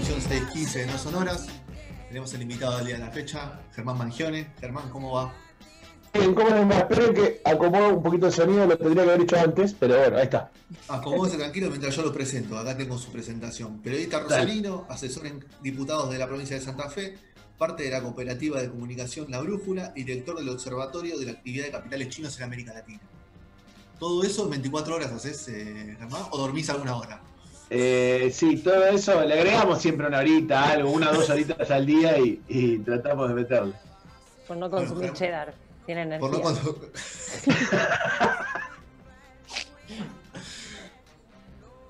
Emisión 0.00 0.20
615 0.22 0.78
de 0.78 0.86
No 0.86 0.96
Sonoras. 0.96 1.46
Tenemos 2.08 2.32
el 2.32 2.40
invitado 2.40 2.78
del 2.78 2.86
día 2.86 2.94
de 2.96 3.04
la 3.04 3.10
fecha, 3.10 3.60
Germán 3.74 3.98
Mangione. 3.98 4.50
Germán, 4.58 4.88
¿cómo 4.88 5.12
va? 5.12 5.34
Bien, 6.14 6.34
¿cómo 6.34 6.48
les 6.48 6.70
va? 6.70 6.78
Esperen 6.78 7.14
que 7.14 7.42
acomode 7.44 7.92
un 7.92 8.02
poquito 8.02 8.28
el 8.28 8.32
sonido, 8.32 8.66
lo 8.66 8.78
tendría 8.78 9.04
que 9.04 9.10
haber 9.10 9.22
hecho 9.24 9.38
antes, 9.38 9.76
pero 9.78 9.98
bueno, 9.98 10.16
ahí 10.16 10.22
está. 10.22 10.50
Acomódese 10.88 11.36
tranquilo 11.36 11.68
mientras 11.68 11.94
yo 11.94 12.02
lo 12.02 12.14
presento. 12.14 12.56
Acá 12.56 12.74
tengo 12.78 12.96
su 12.96 13.12
presentación. 13.12 13.82
Periodista 13.82 14.20
rosalino, 14.20 14.86
asesor 14.88 15.26
en 15.26 15.44
diputados 15.62 16.10
de 16.10 16.16
la 16.16 16.26
provincia 16.26 16.56
de 16.56 16.62
Santa 16.62 16.88
Fe, 16.88 17.18
parte 17.58 17.82
de 17.82 17.90
la 17.90 18.00
cooperativa 18.00 18.62
de 18.62 18.70
comunicación 18.70 19.30
La 19.30 19.40
Brújula 19.42 19.92
y 19.94 20.04
director 20.04 20.38
del 20.38 20.48
Observatorio 20.48 21.18
de 21.18 21.26
la 21.26 21.32
Actividad 21.32 21.66
de 21.66 21.72
Capitales 21.72 22.08
Chinos 22.08 22.38
en 22.38 22.44
América 22.44 22.72
Latina. 22.72 23.00
¿Todo 23.98 24.24
eso 24.24 24.44
en 24.44 24.50
24 24.50 24.94
horas 24.94 25.12
haces, 25.12 25.46
eh, 25.48 25.94
Germán? 25.98 26.22
¿O 26.30 26.38
dormís 26.38 26.70
alguna 26.70 26.96
hora? 26.96 27.20
Eh, 27.72 28.30
sí, 28.32 28.56
todo 28.58 28.84
eso, 28.86 29.24
le 29.24 29.34
agregamos 29.34 29.80
siempre 29.80 30.08
una 30.08 30.18
horita, 30.18 30.70
algo, 30.70 30.90
una 30.90 31.10
o 31.10 31.14
dos 31.14 31.30
horitas 31.30 31.70
al 31.70 31.86
día 31.86 32.18
y, 32.18 32.42
y 32.48 32.78
tratamos 32.78 33.28
de 33.28 33.34
meterle. 33.34 33.74
Por 34.48 34.56
no 34.56 34.68
consumir 34.68 34.98
Bueno, 34.98 35.14
cheddar. 35.14 35.54
Tiene 35.86 36.02
energía. 36.02 36.28
Por 36.28 36.36
no 36.36 36.42
cuando... 36.42 36.90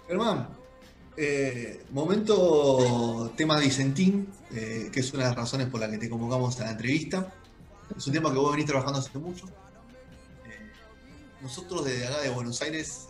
Germán, 0.07 0.49
eh, 1.17 1.85
momento 1.91 3.33
tema 3.37 3.57
de 3.57 3.67
Vicentín, 3.67 4.29
eh, 4.53 4.91
que 4.93 5.01
es 5.01 5.13
una 5.13 5.23
de 5.23 5.29
las 5.29 5.37
razones 5.37 5.69
por 5.69 5.81
las 5.81 5.91
que 5.91 5.99
te 5.99 6.11
convocamos 6.11 6.61
a 6.61 6.65
la 6.65 6.71
entrevista. 6.73 7.33
Es 7.97 8.07
un 8.07 8.13
tema 8.13 8.33
que 8.33 8.39
vos 8.39 8.51
venís 8.51 8.67
trabajando 8.67 8.99
hace 8.99 9.19
mucho. 9.19 9.47
Eh, 10.47 10.71
nosotros 11.43 11.85
desde 11.85 12.07
acá 12.07 12.23
de 12.23 12.31
Buenos 12.31 12.61
Aires, 12.63 13.07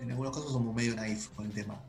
en 0.00 0.10
algunos 0.10 0.36
casos 0.36 0.52
somos 0.52 0.74
medio 0.74 0.94
naif 0.94 1.28
con 1.28 1.46
el 1.46 1.52
tema. 1.52 1.80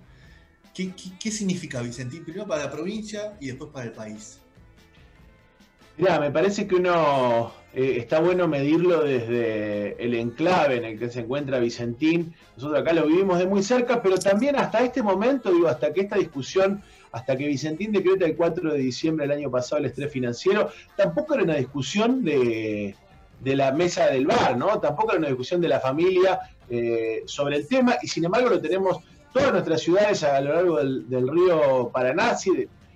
¿Qué, 0.73 1.31
significa 1.31 1.81
Vicentín? 1.81 2.23
Primero 2.23 2.45
para 2.45 2.66
la 2.66 2.72
provincia 2.72 3.36
y 3.39 3.47
después 3.47 3.72
para 3.72 3.88
el 3.88 3.94
país. 3.94 4.39
Mirá, 5.97 6.19
me 6.19 6.30
parece 6.30 6.67
que 6.67 6.75
uno 6.75 7.52
eh, 7.73 7.95
está 7.97 8.19
bueno 8.19 8.47
medirlo 8.47 9.02
desde 9.02 10.03
el 10.03 10.14
enclave 10.14 10.77
en 10.77 10.86
el 10.86 10.99
que 10.99 11.09
se 11.09 11.22
encuentra 11.22 11.58
Vicentín. 11.58 12.36
Nosotros 12.55 12.80
acá 12.80 12.94
lo 12.94 13.08
vivimos 13.08 13.39
de 13.39 13.47
muy 13.47 13.64
cerca, 13.64 14.03
pero 14.03 14.19
también 14.19 14.55
hasta 14.55 14.81
este 14.81 15.02
momento, 15.02 15.52
digo, 15.52 15.67
hasta 15.67 15.92
que 15.92 16.02
esta 16.02 16.17
discusión, 16.17 16.83
hasta 17.11 17.36
que 17.36 17.47
Vicentín 17.47 17.92
decreta 17.92 18.27
el 18.27 18.36
4 18.36 18.73
de 18.73 18.77
diciembre 18.77 19.27
del 19.27 19.36
año 19.36 19.49
pasado 19.49 19.80
el 19.80 19.86
estrés 19.86 20.11
financiero, 20.11 20.69
tampoco 20.95 21.33
era 21.33 21.44
una 21.44 21.55
discusión 21.55 22.23
de, 22.23 22.95
de 23.39 23.55
la 23.55 23.71
mesa 23.71 24.07
del 24.07 24.25
bar, 24.25 24.57
¿no? 24.57 24.80
Tampoco 24.80 25.11
era 25.11 25.19
una 25.19 25.27
discusión 25.27 25.61
de 25.61 25.67
la 25.67 25.80
familia 25.80 26.39
eh, 26.69 27.23
sobre 27.25 27.57
el 27.57 27.67
tema, 27.67 27.97
y 28.02 28.07
sin 28.07 28.25
embargo 28.25 28.49
lo 28.49 28.61
tenemos 28.61 28.97
todas 29.33 29.52
nuestras 29.52 29.81
ciudades 29.81 30.23
a 30.23 30.41
lo 30.41 30.53
largo 30.53 30.77
del, 30.77 31.27
río 31.30 31.89
Paraná. 31.93 32.35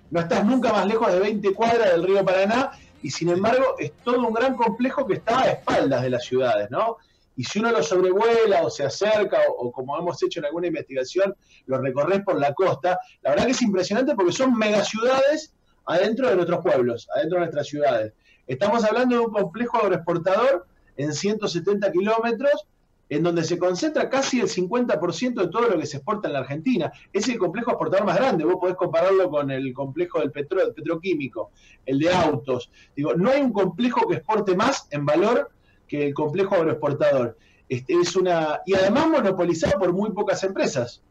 no 0.10 0.20
estás 0.20 0.46
nunca 0.46 0.72
más 0.74 0.86
lejos 0.88 1.12
de 1.12 1.20
20 1.20 1.54
cuadras 1.54 1.92
del 1.92 2.04
río 2.04 2.26
Paraná 2.26 2.72
y 3.04 3.10
sin 3.12 3.30
embargo 3.30 3.76
es 3.80 3.94
todo 4.04 4.20
un 4.28 4.34
gran 4.34 4.56
complejo 4.56 5.06
que 5.06 5.16
está 5.16 5.42
a 5.42 5.52
espaldas 5.52 6.02
de 6.02 6.10
las 6.10 6.26
ciudades, 6.26 6.70
¿no? 6.70 6.98
Y 7.38 7.44
si 7.44 7.60
uno 7.60 7.72
lo 7.72 7.82
sobrevuela 7.82 8.64
o 8.64 8.70
se 8.70 8.84
acerca 8.84 9.40
o, 9.50 9.68
o 9.68 9.72
como 9.72 9.98
hemos 9.98 10.22
hecho 10.22 10.40
en 10.40 10.46
alguna 10.46 10.68
investigación, 10.68 11.34
lo 11.66 11.78
recorres 11.80 12.22
por 12.24 12.40
la 12.40 12.54
costa, 12.54 13.00
la 13.22 13.32
verdad 13.32 13.46
que 13.46 13.52
es 13.52 13.62
impresionante 13.62 14.16
porque 14.16 14.34
son 14.34 14.58
megaciudades 14.58 15.54
adentro 15.86 16.30
de 16.30 16.36
nuestros 16.36 16.62
pueblos, 16.62 17.08
adentro 17.16 17.38
de 17.38 17.46
nuestras 17.46 17.68
ciudades. 17.68 18.14
Estamos 18.52 18.84
hablando 18.84 19.16
de 19.16 19.22
un 19.22 19.32
complejo 19.32 19.78
agroexportador 19.78 20.68
en 20.98 21.14
170 21.14 21.90
kilómetros, 21.90 22.68
en 23.08 23.24
donde 23.24 23.46
se 23.46 23.58
concentra 23.58 24.10
casi 24.10 24.42
el 24.42 24.50
50% 24.50 25.36
de 25.36 25.48
todo 25.48 25.70
lo 25.70 25.80
que 25.80 25.86
se 25.86 25.98
exporta 25.98 26.28
en 26.28 26.34
la 26.34 26.40
Argentina. 26.40 26.92
Es 27.14 27.30
el 27.30 27.38
complejo 27.38 27.72
exportador 27.72 28.06
más 28.06 28.18
grande, 28.18 28.44
vos 28.44 28.58
podés 28.60 28.76
compararlo 28.76 29.30
con 29.30 29.52
el 29.52 29.74
complejo 29.74 30.20
del 30.20 30.34
petro, 30.34 30.60
del 30.60 30.74
petroquímico, 30.74 31.52
el 31.86 32.00
de 32.00 32.12
autos. 32.14 32.70
Digo, 32.94 33.14
no 33.14 33.30
hay 33.30 33.40
un 33.40 33.54
complejo 33.54 34.06
que 34.06 34.16
exporte 34.16 34.54
más 34.54 34.86
en 34.92 35.06
valor 35.06 35.50
que 35.88 36.08
el 36.08 36.14
complejo 36.14 36.56
agroexportador. 36.56 37.38
Este, 37.70 37.94
es 37.94 38.18
una, 38.18 38.60
y 38.66 38.74
además 38.74 39.08
monopolizado 39.08 39.80
por 39.80 39.94
muy 39.94 40.12
pocas 40.12 40.44
empresas. 40.44 41.02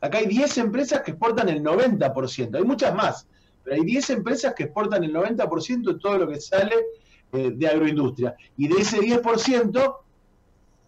Acá 0.00 0.18
hay 0.18 0.26
10 0.26 0.58
empresas 0.58 1.00
que 1.00 1.10
exportan 1.10 1.48
el 1.48 1.60
90%, 1.60 2.56
hay 2.56 2.62
muchas 2.62 2.94
más, 2.94 3.26
pero 3.64 3.76
hay 3.76 3.84
10 3.84 4.10
empresas 4.10 4.54
que 4.54 4.64
exportan 4.64 5.02
el 5.02 5.12
90% 5.12 5.94
de 5.94 5.98
todo 5.98 6.18
lo 6.18 6.28
que 6.28 6.40
sale 6.40 6.74
eh, 7.32 7.50
de 7.54 7.66
agroindustria. 7.66 8.36
Y 8.56 8.68
de 8.68 8.82
ese 8.82 8.98
10%, 8.98 9.96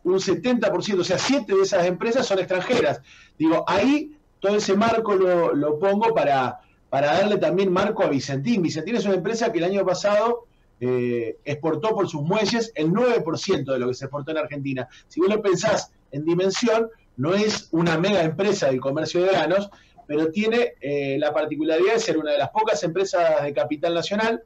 un 0.04 0.14
70%, 0.14 1.00
o 1.00 1.04
sea, 1.04 1.18
7 1.18 1.54
de 1.54 1.62
esas 1.62 1.86
empresas 1.86 2.26
son 2.26 2.38
extranjeras. 2.38 3.00
Digo, 3.38 3.64
ahí 3.66 4.16
todo 4.40 4.56
ese 4.56 4.76
marco 4.76 5.14
lo, 5.14 5.78
pongo 5.78 6.14
para, 6.14 6.60
para 6.88 7.14
darle 7.14 7.38
también 7.38 7.72
marco 7.72 8.04
a 8.04 8.08
Vicentín. 8.08 8.62
Vicentín 8.62 8.96
es 8.96 9.04
una 9.06 9.14
empresa 9.14 9.50
que 9.50 9.58
el 9.58 9.64
año 9.64 9.84
pasado 9.84 10.46
eh, 10.78 11.38
exportó 11.44 11.94
por 11.94 12.08
sus 12.08 12.22
muelles 12.22 12.70
el 12.74 12.92
9% 12.92 13.64
de 13.64 13.78
lo 13.78 13.88
que 13.88 13.94
se 13.94 14.04
exportó 14.04 14.30
en 14.30 14.38
Argentina. 14.38 14.86
Si 15.08 15.20
vos 15.20 15.30
lo 15.30 15.40
pensás 15.40 15.90
en 16.12 16.24
dimensión, 16.24 16.88
no 17.16 17.34
es 17.34 17.68
una 17.72 17.98
mega 17.98 18.22
empresa 18.22 18.66
del 18.66 18.80
comercio 18.80 19.22
de 19.22 19.28
granos, 19.28 19.70
pero 20.06 20.30
tiene 20.30 20.74
eh, 20.80 21.16
la 21.18 21.32
particularidad 21.32 21.94
de 21.94 22.00
ser 22.00 22.18
una 22.18 22.32
de 22.32 22.38
las 22.38 22.50
pocas 22.50 22.82
empresas 22.84 23.42
de 23.42 23.52
capital 23.52 23.94
nacional 23.94 24.42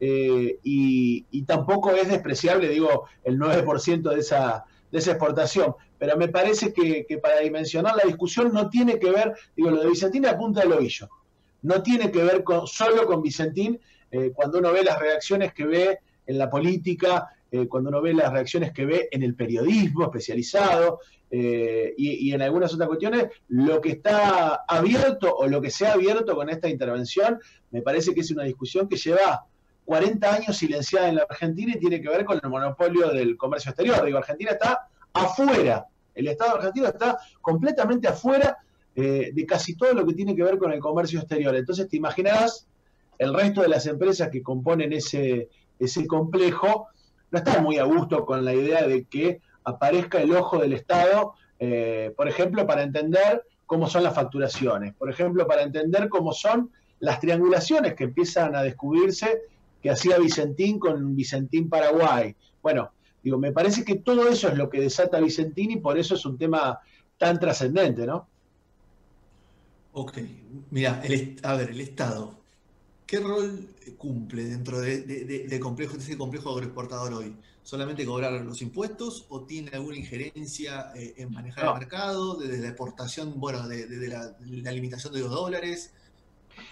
eh, 0.00 0.58
y, 0.62 1.24
y 1.30 1.42
tampoco 1.42 1.92
es 1.92 2.08
despreciable, 2.08 2.68
digo, 2.68 3.06
el 3.24 3.38
9% 3.38 4.02
de 4.02 4.20
esa, 4.20 4.64
de 4.90 4.98
esa 4.98 5.12
exportación. 5.12 5.74
Pero 5.98 6.16
me 6.16 6.28
parece 6.28 6.72
que, 6.72 7.06
que 7.06 7.18
para 7.18 7.40
dimensionar 7.40 7.96
la 7.96 8.04
discusión 8.04 8.52
no 8.52 8.68
tiene 8.68 8.98
que 8.98 9.10
ver, 9.10 9.32
digo, 9.56 9.70
lo 9.70 9.80
de 9.80 9.88
Vicentín 9.88 10.26
apunta 10.26 10.62
al 10.62 10.72
ovillo. 10.72 11.08
No 11.62 11.82
tiene 11.82 12.10
que 12.10 12.22
ver 12.22 12.42
con, 12.42 12.66
solo 12.66 13.06
con 13.06 13.22
Vicentín, 13.22 13.80
eh, 14.10 14.32
cuando 14.34 14.58
uno 14.58 14.72
ve 14.72 14.82
las 14.82 14.98
reacciones 14.98 15.54
que 15.54 15.64
ve 15.64 15.98
en 16.26 16.38
la 16.38 16.50
política, 16.50 17.28
eh, 17.54 17.68
cuando 17.68 17.90
uno 17.90 18.00
ve 18.00 18.14
las 18.14 18.32
reacciones 18.32 18.72
que 18.72 18.86
ve 18.86 19.08
en 19.12 19.22
el 19.22 19.34
periodismo 19.34 20.04
especializado 20.04 21.00
eh, 21.30 21.92
y, 21.98 22.32
en 22.32 22.40
algunas 22.40 22.72
otras 22.72 22.88
cuestiones, 22.88 23.26
lo 23.48 23.78
que 23.78 23.90
está 23.90 24.64
abierto 24.66 25.34
o 25.36 25.46
lo 25.46 25.60
que 25.60 25.70
se 25.70 25.86
ha 25.86 25.92
abierto 25.92 26.34
con 26.34 26.48
esta 26.48 26.70
intervención, 26.70 27.38
me 27.70 27.82
parece 27.82 28.14
que 28.14 28.20
es 28.20 28.30
una 28.30 28.44
discusión 28.44 28.88
que 28.88 28.96
lleva 28.96 29.44
40 29.84 30.34
años 30.34 30.56
silenciada 30.56 31.10
en 31.10 31.16
la 31.16 31.26
Argentina 31.28 31.74
y 31.76 31.78
tiene 31.78 32.00
que 32.00 32.08
ver 32.08 32.24
con 32.24 32.40
el 32.42 32.48
monopolio 32.48 33.10
del 33.10 33.36
comercio 33.36 33.68
exterior. 33.68 34.02
Digo, 34.02 34.16
Argentina 34.16 34.52
está 34.52 34.88
afuera, 35.12 35.84
el 36.14 36.28
Estado 36.28 36.56
argentino 36.56 36.86
está 36.86 37.18
completamente 37.42 38.08
afuera 38.08 38.56
eh, 38.96 39.30
de 39.34 39.44
casi 39.44 39.76
todo 39.76 39.92
lo 39.92 40.06
que 40.06 40.14
tiene 40.14 40.34
que 40.34 40.42
ver 40.42 40.56
con 40.56 40.72
el 40.72 40.80
comercio 40.80 41.18
exterior. 41.18 41.54
Entonces 41.54 41.86
te 41.86 41.98
imaginarás, 41.98 42.66
el 43.18 43.34
resto 43.34 43.60
de 43.60 43.68
las 43.68 43.84
empresas 43.84 44.30
que 44.30 44.42
componen 44.42 44.94
ese, 44.94 45.50
ese 45.78 46.06
complejo 46.06 46.88
no 47.32 47.38
están 47.38 47.64
muy 47.64 47.78
a 47.78 47.84
gusto 47.84 48.24
con 48.24 48.44
la 48.44 48.54
idea 48.54 48.86
de 48.86 49.04
que 49.04 49.40
aparezca 49.64 50.20
el 50.20 50.32
ojo 50.36 50.58
del 50.58 50.74
Estado, 50.74 51.34
eh, 51.58 52.12
por 52.16 52.28
ejemplo, 52.28 52.66
para 52.66 52.82
entender 52.82 53.44
cómo 53.64 53.88
son 53.88 54.02
las 54.04 54.14
facturaciones, 54.14 54.94
por 54.94 55.10
ejemplo, 55.10 55.46
para 55.46 55.62
entender 55.62 56.08
cómo 56.10 56.32
son 56.32 56.70
las 57.00 57.20
triangulaciones 57.20 57.94
que 57.94 58.04
empiezan 58.04 58.54
a 58.54 58.62
descubrirse 58.62 59.42
que 59.80 59.90
hacía 59.90 60.18
Vicentín 60.18 60.78
con 60.78 61.16
Vicentín 61.16 61.68
Paraguay. 61.68 62.36
Bueno, 62.62 62.92
digo, 63.22 63.38
me 63.38 63.50
parece 63.50 63.84
que 63.84 63.96
todo 63.96 64.28
eso 64.28 64.48
es 64.48 64.56
lo 64.56 64.68
que 64.68 64.80
desata 64.80 65.18
Vicentín 65.18 65.70
y 65.70 65.76
por 65.76 65.98
eso 65.98 66.14
es 66.14 66.24
un 66.26 66.36
tema 66.36 66.80
tan 67.16 67.40
trascendente, 67.40 68.06
¿no? 68.06 68.28
Ok, 69.92 70.18
mira, 70.70 71.02
a 71.42 71.54
ver, 71.54 71.70
el 71.70 71.80
Estado, 71.80 72.41
¿qué 73.12 73.20
rol 73.20 73.68
cumple 73.98 74.44
dentro 74.44 74.80
de, 74.80 75.02
de- 75.02 75.24
de- 75.26 75.46
de 75.46 75.60
complejo, 75.60 75.98
ese 75.98 76.16
complejo 76.16 76.48
agroexportador 76.50 77.12
hoy? 77.12 77.36
¿Solamente 77.62 78.06
cobrar 78.06 78.32
los 78.32 78.62
impuestos 78.62 79.26
o 79.28 79.42
tiene 79.42 79.70
alguna 79.74 79.96
injerencia 79.98 80.92
eh, 80.96 81.12
en 81.18 81.30
manejar 81.30 81.66
No. 81.66 81.72
el 81.74 81.78
mercado, 81.80 82.34
desde 82.36 82.58
la 82.62 82.68
exportación, 82.68 83.38
bueno, 83.38 83.68
de, 83.68 83.86
de- 83.86 83.98
de 83.98 84.08
la, 84.08 84.72
limitación 84.72 85.12
de 85.12 85.20
los 85.20 85.30
dólares? 85.30 85.92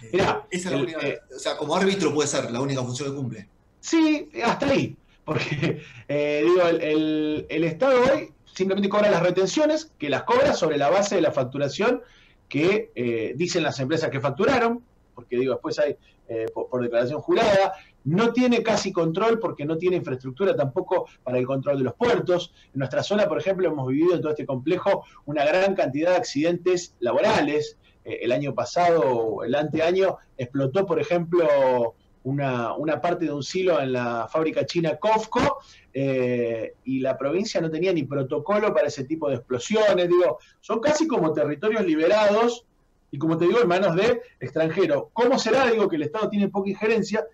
Eh, 0.01 0.09
Mirá, 0.13 0.47
esa 0.49 0.69
es 0.69 0.73
la 0.73 0.77
el- 0.79 0.83
única, 0.83 1.07
eh, 1.07 1.19
o 1.35 1.37
sea, 1.39 1.57
como 1.57 1.75
árbitro 1.75 2.11
puede 2.11 2.27
ser 2.27 2.49
la 2.49 2.59
única 2.59 2.81
función 2.81 3.09
que 3.11 3.15
cumple. 3.15 3.47
Sí, 3.79 4.27
hasta 4.43 4.65
ahí. 4.67 4.97
Porque, 5.23 5.83
eh, 6.07 6.41
digo, 6.43 6.63
el, 6.67 6.81
el- 6.81 7.45
el 7.49 7.63
Estado 7.65 8.01
hoy 8.01 8.33
simplemente 8.51 8.89
cobra 8.89 9.11
las 9.11 9.21
retenciones, 9.21 9.91
que 9.99 10.09
las 10.09 10.23
cobra 10.23 10.55
sobre 10.55 10.79
la 10.79 10.89
base 10.89 11.13
de 11.13 11.21
la 11.21 11.31
facturación 11.31 12.01
que 12.49 12.91
eh, 12.95 13.33
dicen 13.37 13.61
las 13.61 13.79
empresas 13.79 14.09
que 14.09 14.19
facturaron, 14.19 14.83
porque 15.21 15.37
digo, 15.37 15.53
después 15.53 15.79
hay 15.79 15.95
eh, 16.27 16.45
por, 16.53 16.81
declaración 16.81 17.21
jurada, 17.21 17.73
no 18.05 18.31
tiene 18.31 18.63
casi 18.63 18.91
control 18.91 19.39
porque 19.39 19.65
no 19.65 19.77
tiene 19.77 19.97
infraestructura 19.97 20.55
tampoco 20.55 21.07
para 21.23 21.37
el 21.37 21.45
control 21.45 21.77
de 21.77 21.83
los 21.83 21.93
puertos. 21.93 22.53
En 22.73 22.79
nuestra 22.79 23.03
zona, 23.03 23.27
por 23.27 23.37
ejemplo, 23.37 23.67
hemos 23.67 23.87
vivido 23.87 24.15
en 24.15 24.21
todo 24.21 24.31
este 24.31 24.45
complejo 24.45 25.03
una 25.25 25.45
gran 25.45 25.75
cantidad 25.75 26.11
de 26.11 26.17
accidentes 26.17 26.95
laborales. 26.99 27.77
Eh, 28.05 28.19
el 28.21 28.31
año 28.31 28.55
pasado, 28.55 29.43
el 29.43 29.53
anteaño, 29.55 30.17
explotó, 30.37 30.85
por 30.85 30.99
ejemplo, 30.99 31.95
una, 32.23 32.75
una, 32.75 33.01
parte 33.01 33.25
de 33.25 33.33
un 33.33 33.43
silo 33.43 33.81
en 33.81 33.93
la 33.93 34.27
fábrica 34.31 34.65
china 34.65 34.97
Kofco 34.97 35.59
eh, 35.93 36.75
y 36.85 36.99
la 36.99 37.17
provincia 37.17 37.59
no 37.59 37.69
tenía 37.69 37.91
ni 37.91 38.03
protocolo 38.03 38.73
para 38.73 38.87
ese 38.87 39.03
tipo 39.03 39.27
de 39.29 39.35
explosiones. 39.35 40.07
Digo, 40.07 40.39
son 40.61 40.79
casi 40.79 41.07
como 41.07 41.33
territorios 41.33 41.85
liberados 41.85 42.65
y 43.11 43.17
como 43.17 43.37
te 43.37 43.45
digo, 43.45 43.61
en 43.61 43.67
manos 43.67 43.95
de 43.95 44.21
extranjeros. 44.39 45.05
¿Cómo 45.13 45.37
será? 45.37 45.69
Digo 45.69 45.89
que 45.89 45.97
el 45.97 46.03
Estado 46.03 46.29
tiene 46.29 46.47
poca 46.47 46.69
injerencia, 46.69 47.25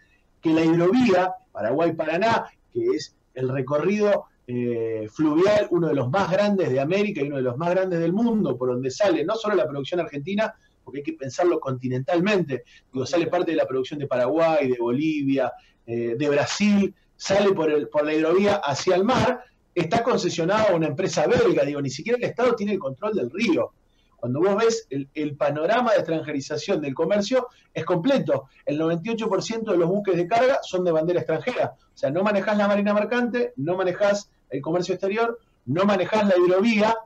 que 0.41 0.49
la 0.49 0.65
hidrovía 0.65 1.33
Paraguay-Paraná, 1.51 2.47
que 2.73 2.83
es 2.95 3.15
el 3.35 3.49
recorrido 3.49 4.25
eh, 4.47 5.07
fluvial, 5.13 5.67
uno 5.71 5.87
de 5.89 5.93
los 5.93 6.09
más 6.09 6.31
grandes 6.31 6.71
de 6.71 6.79
América 6.79 7.21
y 7.21 7.27
uno 7.27 7.37
de 7.37 7.43
los 7.43 7.57
más 7.57 7.69
grandes 7.69 7.99
del 7.99 8.13
mundo, 8.13 8.57
por 8.57 8.69
donde 8.69 8.89
sale 8.89 9.23
no 9.23 9.35
solo 9.35 9.55
la 9.55 9.67
producción 9.67 9.99
argentina, 9.99 10.53
porque 10.83 10.99
hay 10.99 11.03
que 11.03 11.13
pensarlo 11.13 11.59
continentalmente, 11.59 12.63
digo, 12.91 13.05
sale 13.05 13.27
parte 13.27 13.51
de 13.51 13.57
la 13.57 13.67
producción 13.67 13.99
de 13.99 14.07
Paraguay, 14.07 14.69
de 14.69 14.77
Bolivia, 14.79 15.51
eh, 15.85 16.15
de 16.17 16.29
Brasil, 16.29 16.95
sale 17.15 17.51
por, 17.51 17.69
el, 17.69 17.89
por 17.89 18.05
la 18.05 18.13
hidrovía 18.13 18.55
hacia 18.55 18.95
el 18.95 19.03
mar, 19.03 19.43
está 19.75 20.01
concesionado 20.01 20.69
a 20.69 20.75
una 20.75 20.87
empresa 20.87 21.27
belga, 21.27 21.65
digo, 21.65 21.81
ni 21.81 21.89
siquiera 21.89 22.17
el 22.17 22.23
Estado 22.23 22.55
tiene 22.55 22.71
el 22.71 22.79
control 22.79 23.15
del 23.15 23.29
río. 23.29 23.73
Cuando 24.17 24.39
vos 24.39 24.55
ves 24.57 24.87
el, 24.89 25.37
panorama 25.37 25.91
de 25.91 25.97
extranjerización 25.97 26.81
del 26.81 26.95
comercio, 26.95 27.47
es 27.71 27.85
completo. 27.85 28.49
El 28.65 28.79
98% 28.79 29.63
de 29.63 29.77
los 29.77 29.87
buques 29.87 30.17
de 30.17 30.27
carga 30.27 30.59
son 30.63 30.83
de 30.83 30.91
bandera 30.91 31.19
extranjera. 31.19 31.75
O 31.93 31.97
sea, 31.97 32.09
no 32.09 32.23
manejás 32.23 32.57
la 32.57 32.67
marina 32.67 32.95
mercante, 32.95 33.53
no 33.57 33.77
manejás 33.77 34.31
el 34.49 34.61
comercio 34.61 34.95
exterior, 34.95 35.39
no 35.67 35.85
manejás 35.85 36.27
la 36.27 36.35
hidrovía. 36.35 36.97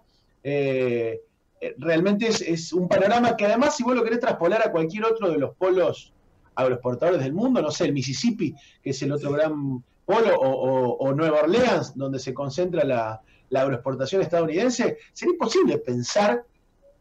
Eh, 0.42 1.20
eh, 1.60 1.76
realmente 1.78 2.28
es, 2.28 2.72
un 2.72 2.88
panorama 2.88 3.36
que 3.36 3.46
además, 3.46 3.76
si 3.76 3.84
vos 3.84 3.94
lo 3.94 4.04
querés 4.04 4.22
traspolar 4.22 4.66
a 4.66 4.72
cualquier 4.72 5.04
otro 5.04 5.30
de 5.30 5.38
los 5.38 5.54
polos 5.56 6.14
agroexportadores 6.56 7.22
del 7.22 7.34
mundo, 7.34 7.62
no 7.62 7.72
sé, 7.72 7.86
el 7.86 7.94
Mississippi, 7.94 8.56
que 8.82 8.92
es 8.92 9.02
el 9.02 9.12
otro 9.12 9.32
gran 9.32 9.84
polo, 10.06 10.40
o, 10.40 11.14
Nueva 11.14 11.42
Orleans, 11.42 11.94
donde 11.96 12.20
se 12.20 12.34
concentra 12.34 12.86
la, 12.86 13.22
la 13.50 13.62
agroexportación 13.62 14.22
estadounidense, 14.22 14.98
sería 15.12 15.34
imposible 15.34 15.78
pensar 15.78 16.46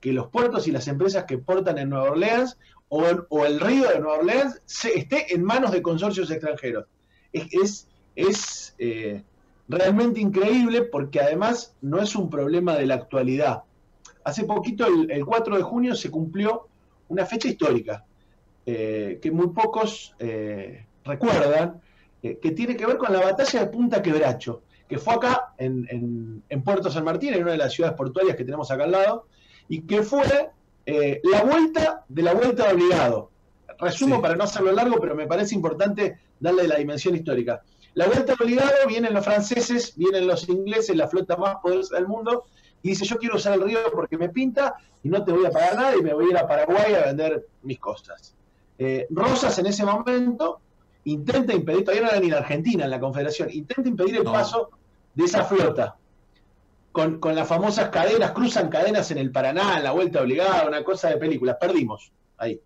que 0.00 0.12
los 0.12 0.29
puertos 0.29 0.67
y 0.67 0.73
las 0.73 0.88
empresas 0.88 1.25
que 1.25 1.38
portan 1.38 1.79
en 1.79 1.91
Nueva 1.91 2.11
Orleans 2.11 2.58
o, 2.88 3.05
el 3.47 3.61
río 3.61 3.88
de 3.88 4.00
Nueva 4.00 4.19
Orleans 4.19 4.61
se, 4.64 4.99
esté 4.99 5.32
en 5.32 5.44
manos 5.44 5.70
de 5.70 5.82
consorcios 5.82 6.31
extranjeros. 6.31 6.87
Es, 7.32 7.87
es, 8.17 8.75
eh, 8.79 9.23
realmente 9.69 10.20
increíble 10.20 10.82
porque 10.82 11.20
además 11.20 11.76
no 11.81 12.00
es 12.02 12.17
un 12.17 12.29
problema 12.29 12.75
de 12.75 12.87
la 12.87 12.97
actualidad. 12.97 13.62
Hace 14.25 14.44
poquito, 14.44 14.87
el, 14.87 15.25
4 15.25 15.56
de 15.56 15.62
junio, 15.62 15.94
se 15.94 16.11
cumplió 16.11 16.67
una 17.08 17.25
fecha 17.25 17.49
histórica 17.49 18.05
eh, 18.67 19.20
que 19.23 19.31
muy 19.31 19.49
pocos 19.49 20.14
eh, 20.19 20.87
recuerdan, 21.05 21.81
que 22.20 22.50
tiene 22.50 22.76
que 22.76 22.85
ver 22.85 22.99
con 22.99 23.11
la 23.14 23.20
batalla 23.20 23.61
de 23.61 23.67
Punta 23.69 24.02
Quebracho, 24.02 24.62
que 24.87 24.99
fue 24.99 25.14
acá 25.14 25.55
en, 25.56 26.43
en 26.47 26.62
Puerto 26.62 26.91
San 26.91 27.05
Martín, 27.05 27.32
en 27.32 27.44
una 27.44 27.52
de 27.52 27.58
las 27.58 27.73
ciudades 27.73 27.97
portuarias 27.97 28.37
que 28.37 28.44
tenemos 28.44 28.70
acá 28.70 28.85
al 28.85 28.91
lado, 28.91 29.26
y 29.71 29.83
que 29.83 30.03
fue 30.03 30.51
eh, 30.85 31.21
la 31.23 31.45
vuelta 31.45 32.05
de 32.09 32.23
la 32.23 32.35
vuelta 32.35 32.67
de 32.67 32.75
obligado. 32.75 33.31
Resumo 33.79 34.21
para 34.21 34.35
no 34.35 34.45
hacerlo 34.45 34.73
largo, 34.73 34.99
pero 35.01 35.15
me 35.15 35.29
parece 35.29 35.55
importante 35.55 36.19
darle 36.41 36.67
la 36.67 36.77
dimensión 36.77 37.15
histórica. 37.15 37.63
La 37.95 38.07
vuelta 38.07 38.35
de 38.35 38.45
obligado 38.45 38.73
vienen 38.89 39.15
los 39.15 39.25
franceses, 39.25 39.97
vienen 39.97 40.27
los 40.27 40.49
ingleses, 40.49 40.97
la 40.97 41.07
flota 41.07 41.37
más 41.37 41.57
poderosa 41.63 41.95
del 41.95 42.09
mundo, 42.09 42.47
y 42.83 42.91
dice, 42.91 43.05
yo 43.05 43.17
quiero 43.17 43.37
usar 43.37 43.55
el 43.55 43.63
río 43.63 43.79
porque 43.95 44.19
me 44.19 44.29
pinta 44.29 44.75
y 45.05 45.09
no 45.09 45.25
te 45.25 45.31
voy 45.31 45.47
a 45.47 45.51
pagar 45.51 45.77
nada 45.77 45.97
y 45.97 46.03
me 46.03 46.15
voy 46.15 46.27
a 46.27 46.31
ir 46.31 46.37
a 46.37 46.49
Paraguay 46.49 46.95
a 46.95 47.07
vender 47.07 47.47
mis 47.63 47.79
costas. 47.79 48.35
Eh, 48.77 49.07
Rosas 49.11 49.57
en 49.61 49.67
ese 49.67 49.85
momento 49.85 50.61
intenta 51.05 51.55
impedir, 51.55 51.85
todavía 51.85 52.07
no 52.07 52.11
era 52.11 52.21
ni 52.21 52.27
en 52.27 52.35
Argentina, 52.35 52.85
en 52.85 52.91
la 52.91 52.99
Confederación, 52.99 53.51
intenta 53.53 53.89
impedir 53.89 54.17
el 54.17 54.25
paso 54.25 54.71
de 55.15 55.25
esa 55.25 55.45
flota 55.45 55.97
con, 56.93 57.21
las 57.23 57.47
famosas 57.47 57.89
cadenas, 57.91 58.33
cruzan 58.33 58.69
cadenas 58.69 59.11
en 59.11 59.19
el 59.19 59.31
Paraná, 59.31 59.79
en 59.79 59.85
la 59.85 59.93
vuelta 59.93 60.21
obligada, 60.23 60.67
una 60.67 60.83
cosa 60.83 61.09
de 61.09 61.17
películas. 61.17 61.57
Perdimos 61.61 62.13
ahí. 62.39 62.61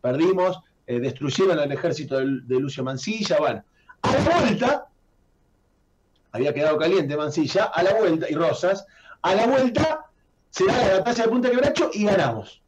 Perdimos, 0.00 0.60
eh, 0.86 0.98
destruyeron 0.98 1.58
el 1.58 1.72
ejército 1.72 2.18
de, 2.18 2.24
Lucio 2.60 2.82
Mancilla. 2.82 3.38
Bueno, 3.38 3.64
a 4.02 4.12
la 4.12 4.40
vuelta, 4.40 4.86
había 6.32 6.54
quedado 6.54 6.78
caliente 6.78 7.16
Mancilla, 7.16 7.64
a 7.64 7.82
la 7.82 7.94
vuelta, 7.94 8.26
y 8.28 8.34
Rosas, 8.34 8.86
a 9.22 9.34
la 9.34 9.46
vuelta 9.46 10.06
se 10.50 10.66
da 10.66 10.86
la 10.86 10.98
batalla 10.98 11.24
de 11.24 11.28
Punta 11.28 11.50
Quebracho 11.50 11.90
y 11.92 12.04
ganamos. 12.04 12.62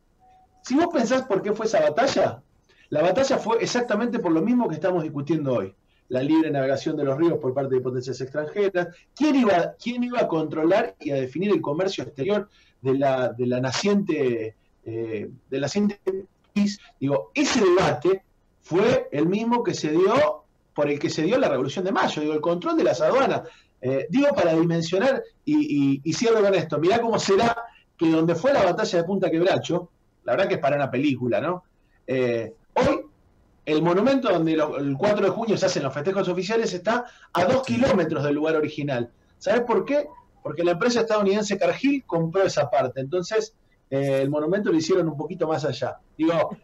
Si 0.62 0.76
vos 0.76 0.88
pensás 0.92 1.22
por 1.22 1.42
qué 1.42 1.52
fue 1.52 1.66
esa 1.66 1.80
batalla, 1.80 2.42
la 2.90 3.02
batalla 3.02 3.38
fue 3.38 3.58
exactamente 3.60 4.20
por 4.20 4.30
lo 4.30 4.42
mismo 4.42 4.68
que 4.68 4.74
estamos 4.74 5.02
discutiendo 5.02 5.54
hoy 5.54 5.74
la 6.08 6.22
libre 6.22 6.50
navegación 6.50 6.96
de 6.96 7.04
los 7.04 7.16
ríos 7.16 7.38
por 7.38 7.54
parte 7.54 7.74
de 7.74 7.80
potencias 7.80 8.20
extranjeras, 8.20 8.88
quién 9.14 9.36
iba, 9.36 9.74
quién 9.82 10.02
iba 10.04 10.20
a 10.20 10.28
controlar 10.28 10.94
y 11.00 11.10
a 11.10 11.16
definir 11.16 11.50
el 11.50 11.60
comercio 11.60 12.04
exterior 12.04 12.48
de 12.80 12.94
la, 12.98 13.28
de 13.32 13.46
la 13.46 13.60
naciente, 13.60 14.56
eh, 14.84 15.30
de 15.50 15.58
la 15.58 15.66
naciente 15.66 16.00
digo, 17.00 17.30
ese 17.34 17.60
debate 17.60 18.22
fue 18.62 19.08
el 19.10 19.26
mismo 19.26 19.62
que 19.62 19.74
se 19.74 19.90
dio 19.90 20.44
por 20.74 20.88
el 20.88 20.98
que 20.98 21.10
se 21.10 21.22
dio 21.22 21.38
la 21.38 21.48
Revolución 21.48 21.84
de 21.84 21.92
Mayo, 21.92 22.22
digo, 22.22 22.34
el 22.34 22.40
control 22.40 22.76
de 22.76 22.84
las 22.84 23.00
aduanas. 23.00 23.42
Eh, 23.80 24.06
digo, 24.08 24.28
para 24.34 24.54
dimensionar, 24.54 25.22
y, 25.44 26.00
y, 26.02 26.12
cierro 26.12 26.40
con 26.40 26.54
esto, 26.54 26.78
mirá 26.78 27.00
cómo 27.00 27.18
será 27.18 27.56
que 27.96 28.08
donde 28.08 28.34
fue 28.34 28.52
la 28.52 28.64
batalla 28.64 28.98
de 28.98 29.04
Punta 29.04 29.30
Quebracho, 29.30 29.90
la 30.24 30.32
verdad 30.32 30.48
que 30.48 30.54
es 30.54 30.60
para 30.60 30.76
una 30.76 30.90
película, 30.90 31.40
¿no? 31.40 31.64
Eh, 32.06 32.54
el 33.64 33.82
monumento 33.82 34.30
donde 34.30 34.54
el 34.54 34.96
4 34.98 35.26
de 35.26 35.30
junio 35.30 35.56
se 35.56 35.66
hacen 35.66 35.82
los 35.82 35.94
festejos 35.94 36.28
oficiales 36.28 36.72
está 36.72 37.04
a 37.32 37.44
dos 37.44 37.62
kilómetros 37.62 38.24
del 38.24 38.34
lugar 38.34 38.56
original. 38.56 39.10
¿Sabes 39.38 39.62
por 39.62 39.84
qué? 39.84 40.08
Porque 40.42 40.64
la 40.64 40.72
empresa 40.72 41.00
estadounidense 41.00 41.56
Cargill 41.58 42.04
compró 42.04 42.42
esa 42.42 42.68
parte. 42.68 43.00
Entonces, 43.00 43.54
eh, 43.90 44.20
el 44.22 44.30
monumento 44.30 44.70
lo 44.70 44.78
hicieron 44.78 45.08
un 45.08 45.16
poquito 45.16 45.46
más 45.46 45.64
allá. 45.64 45.98
Digo, 46.18 46.56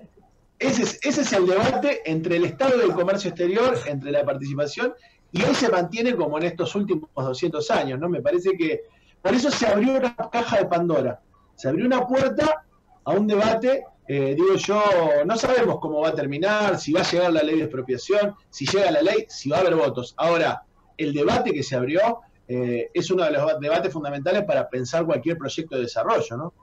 ese 0.58 0.82
es, 0.82 0.98
ese 1.02 1.20
es 1.20 1.32
el 1.32 1.46
debate 1.46 2.02
entre 2.04 2.36
el 2.36 2.44
Estado 2.44 2.78
del 2.78 2.92
comercio 2.92 3.30
exterior, 3.30 3.78
entre 3.86 4.10
la 4.10 4.24
participación, 4.24 4.94
y 5.30 5.42
hoy 5.42 5.54
se 5.54 5.68
mantiene 5.68 6.16
como 6.16 6.38
en 6.38 6.44
estos 6.44 6.74
últimos 6.74 7.10
200 7.14 7.70
años, 7.70 8.00
¿no? 8.00 8.08
Me 8.08 8.22
parece 8.22 8.56
que 8.56 8.82
por 9.22 9.34
eso 9.34 9.50
se 9.50 9.66
abrió 9.66 9.98
una 9.98 10.16
caja 10.16 10.58
de 10.58 10.64
Pandora. 10.66 11.20
Se 11.54 11.68
abrió 11.68 11.86
una 11.86 12.06
puerta 12.06 12.64
a 13.04 13.12
un 13.12 13.26
debate 13.26 13.84
eh, 14.10 14.34
digo 14.34 14.54
yo, 14.54 14.82
no 15.26 15.36
sabemos 15.36 15.78
cómo 15.80 16.00
va 16.00 16.08
a 16.08 16.14
terminar, 16.14 16.78
si 16.78 16.94
va 16.94 17.02
a 17.02 17.10
llegar 17.10 17.30
la 17.30 17.42
ley 17.42 17.56
de 17.56 17.64
expropiación, 17.64 18.34
si 18.48 18.64
llega 18.64 18.90
la 18.90 19.02
ley, 19.02 19.26
si 19.28 19.50
va 19.50 19.58
a 19.58 19.60
haber 19.60 19.76
votos. 19.76 20.14
Ahora, 20.16 20.62
el 20.96 21.12
debate 21.12 21.52
que 21.52 21.62
se 21.62 21.76
abrió 21.76 22.20
eh, 22.48 22.90
es 22.94 23.10
uno 23.10 23.24
de 23.24 23.32
los 23.32 23.60
debates 23.60 23.92
fundamentales 23.92 24.44
para 24.44 24.66
pensar 24.70 25.04
cualquier 25.04 25.36
proyecto 25.36 25.76
de 25.76 25.82
desarrollo, 25.82 26.36
¿no? 26.38 26.54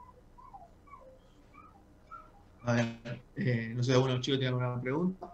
A 2.63 2.73
ver, 2.73 2.85
eh, 3.35 3.73
no 3.75 3.83
sé, 3.83 3.93
¿alguno 3.93 4.19
chicos 4.19 4.39
tiene 4.39 4.47
alguna 4.47 4.81
pregunta? 4.81 5.31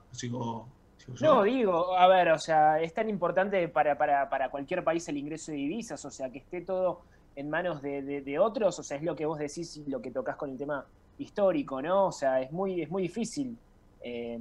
no, 1.22 1.44
digo, 1.44 1.98
a 1.98 2.08
ver, 2.10 2.32
o 2.32 2.40
sea, 2.40 2.82
es 2.82 2.94
tan 2.94 3.10
importante 3.10 3.70
para, 3.70 3.98
para, 3.98 4.30
para, 4.30 4.52
cualquier 4.52 4.84
país 4.84 5.08
el 5.08 5.16
ingreso 5.16 5.54
de 5.54 5.60
divisas, 5.60 6.04
o 6.04 6.12
sea, 6.12 6.30
que 6.30 6.40
esté 6.40 6.60
todo 6.60 7.04
en 7.38 7.50
manos 7.50 7.82
de, 7.82 8.02
de 8.22 8.40
otros, 8.40 8.78
o 8.78 8.84
sea, 8.84 8.98
es 8.98 9.04
lo 9.04 9.16
que 9.16 9.26
vos 9.26 9.40
decís 9.40 9.78
y 9.78 9.90
lo 9.90 10.02
que 10.02 10.12
tocas 10.12 10.36
con 10.36 10.50
el 10.50 10.58
tema 10.58 10.86
histórico, 11.22 11.82
¿no? 11.82 12.08
O 12.08 12.12
sea, 12.12 12.42
es 12.42 12.52
muy, 12.52 12.82
es 12.82 12.90
muy 12.90 13.04
difícil. 13.04 13.58
Eh, 14.04 14.40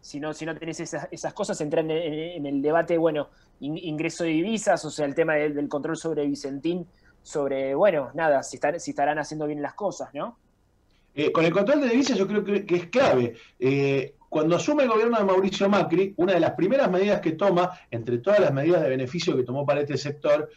si 0.00 0.20
no, 0.20 0.32
si 0.32 0.46
no 0.46 0.56
tenés 0.56 0.80
esas, 0.80 1.08
esas 1.10 1.32
cosas, 1.34 1.60
entrar 1.60 1.84
en, 1.90 2.46
el 2.46 2.62
debate, 2.62 2.96
bueno, 2.96 3.28
ingreso 3.60 4.24
de 4.24 4.30
divisas, 4.30 4.84
o 4.84 4.90
sea, 4.90 5.04
el 5.04 5.14
tema 5.14 5.34
del, 5.34 5.68
control 5.68 5.96
sobre 5.96 6.26
Vicentín, 6.26 6.86
sobre, 7.22 7.74
bueno, 7.74 8.10
nada, 8.14 8.42
si, 8.42 8.58
si 8.78 8.90
estarán 8.90 9.18
haciendo 9.18 9.46
bien 9.46 9.60
las 9.60 9.74
cosas, 9.74 10.10
¿no? 10.14 10.38
Eh, 11.14 11.32
con 11.32 11.44
el 11.44 11.52
control 11.52 11.80
de 11.80 11.88
divisas 11.88 12.16
yo 12.16 12.28
creo 12.28 12.44
que, 12.44 12.64
es 12.68 12.86
clave. 12.86 13.34
Eh, 13.58 14.14
cuando 14.28 14.56
asume 14.56 14.84
el 14.84 14.90
gobierno 14.90 15.18
de 15.18 15.24
Mauricio 15.24 15.68
Macri, 15.68 16.14
una 16.18 16.34
de 16.34 16.40
las 16.40 16.52
primeras 16.52 16.90
medidas 16.90 17.20
que 17.20 17.32
toma, 17.32 17.70
entre 17.90 18.18
todas 18.18 18.38
las 18.38 18.52
medidas 18.52 18.82
de 18.82 18.90
beneficio 18.90 19.36
que 19.36 19.42
tomó 19.42 19.64
para 19.64 19.80
este 19.80 19.96
sector, 19.96 20.50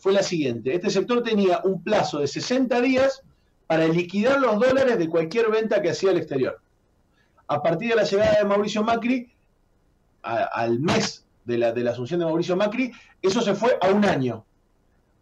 fue 0.00 0.12
la 0.14 0.22
siguiente. 0.22 0.74
Este 0.74 0.88
sector 0.88 1.22
tenía 1.22 1.60
un 1.64 1.82
plazo 1.82 2.20
de 2.20 2.26
60 2.26 2.80
días 2.80 3.22
para 3.70 3.86
liquidar 3.86 4.40
los 4.40 4.58
dólares 4.58 4.98
de 4.98 5.08
cualquier 5.08 5.48
venta 5.48 5.80
que 5.80 5.90
hacía 5.90 6.10
al 6.10 6.16
exterior. 6.16 6.60
A 7.46 7.62
partir 7.62 7.90
de 7.90 7.94
la 7.94 8.02
llegada 8.02 8.38
de 8.40 8.44
Mauricio 8.44 8.82
Macri, 8.82 9.32
al 10.22 10.80
mes 10.80 11.24
de 11.44 11.56
la, 11.56 11.70
de 11.70 11.84
la 11.84 11.92
asunción 11.92 12.18
de 12.18 12.26
Mauricio 12.26 12.56
Macri, 12.56 12.90
eso 13.22 13.40
se 13.40 13.54
fue 13.54 13.78
a 13.80 13.90
un 13.90 14.04
año. 14.04 14.44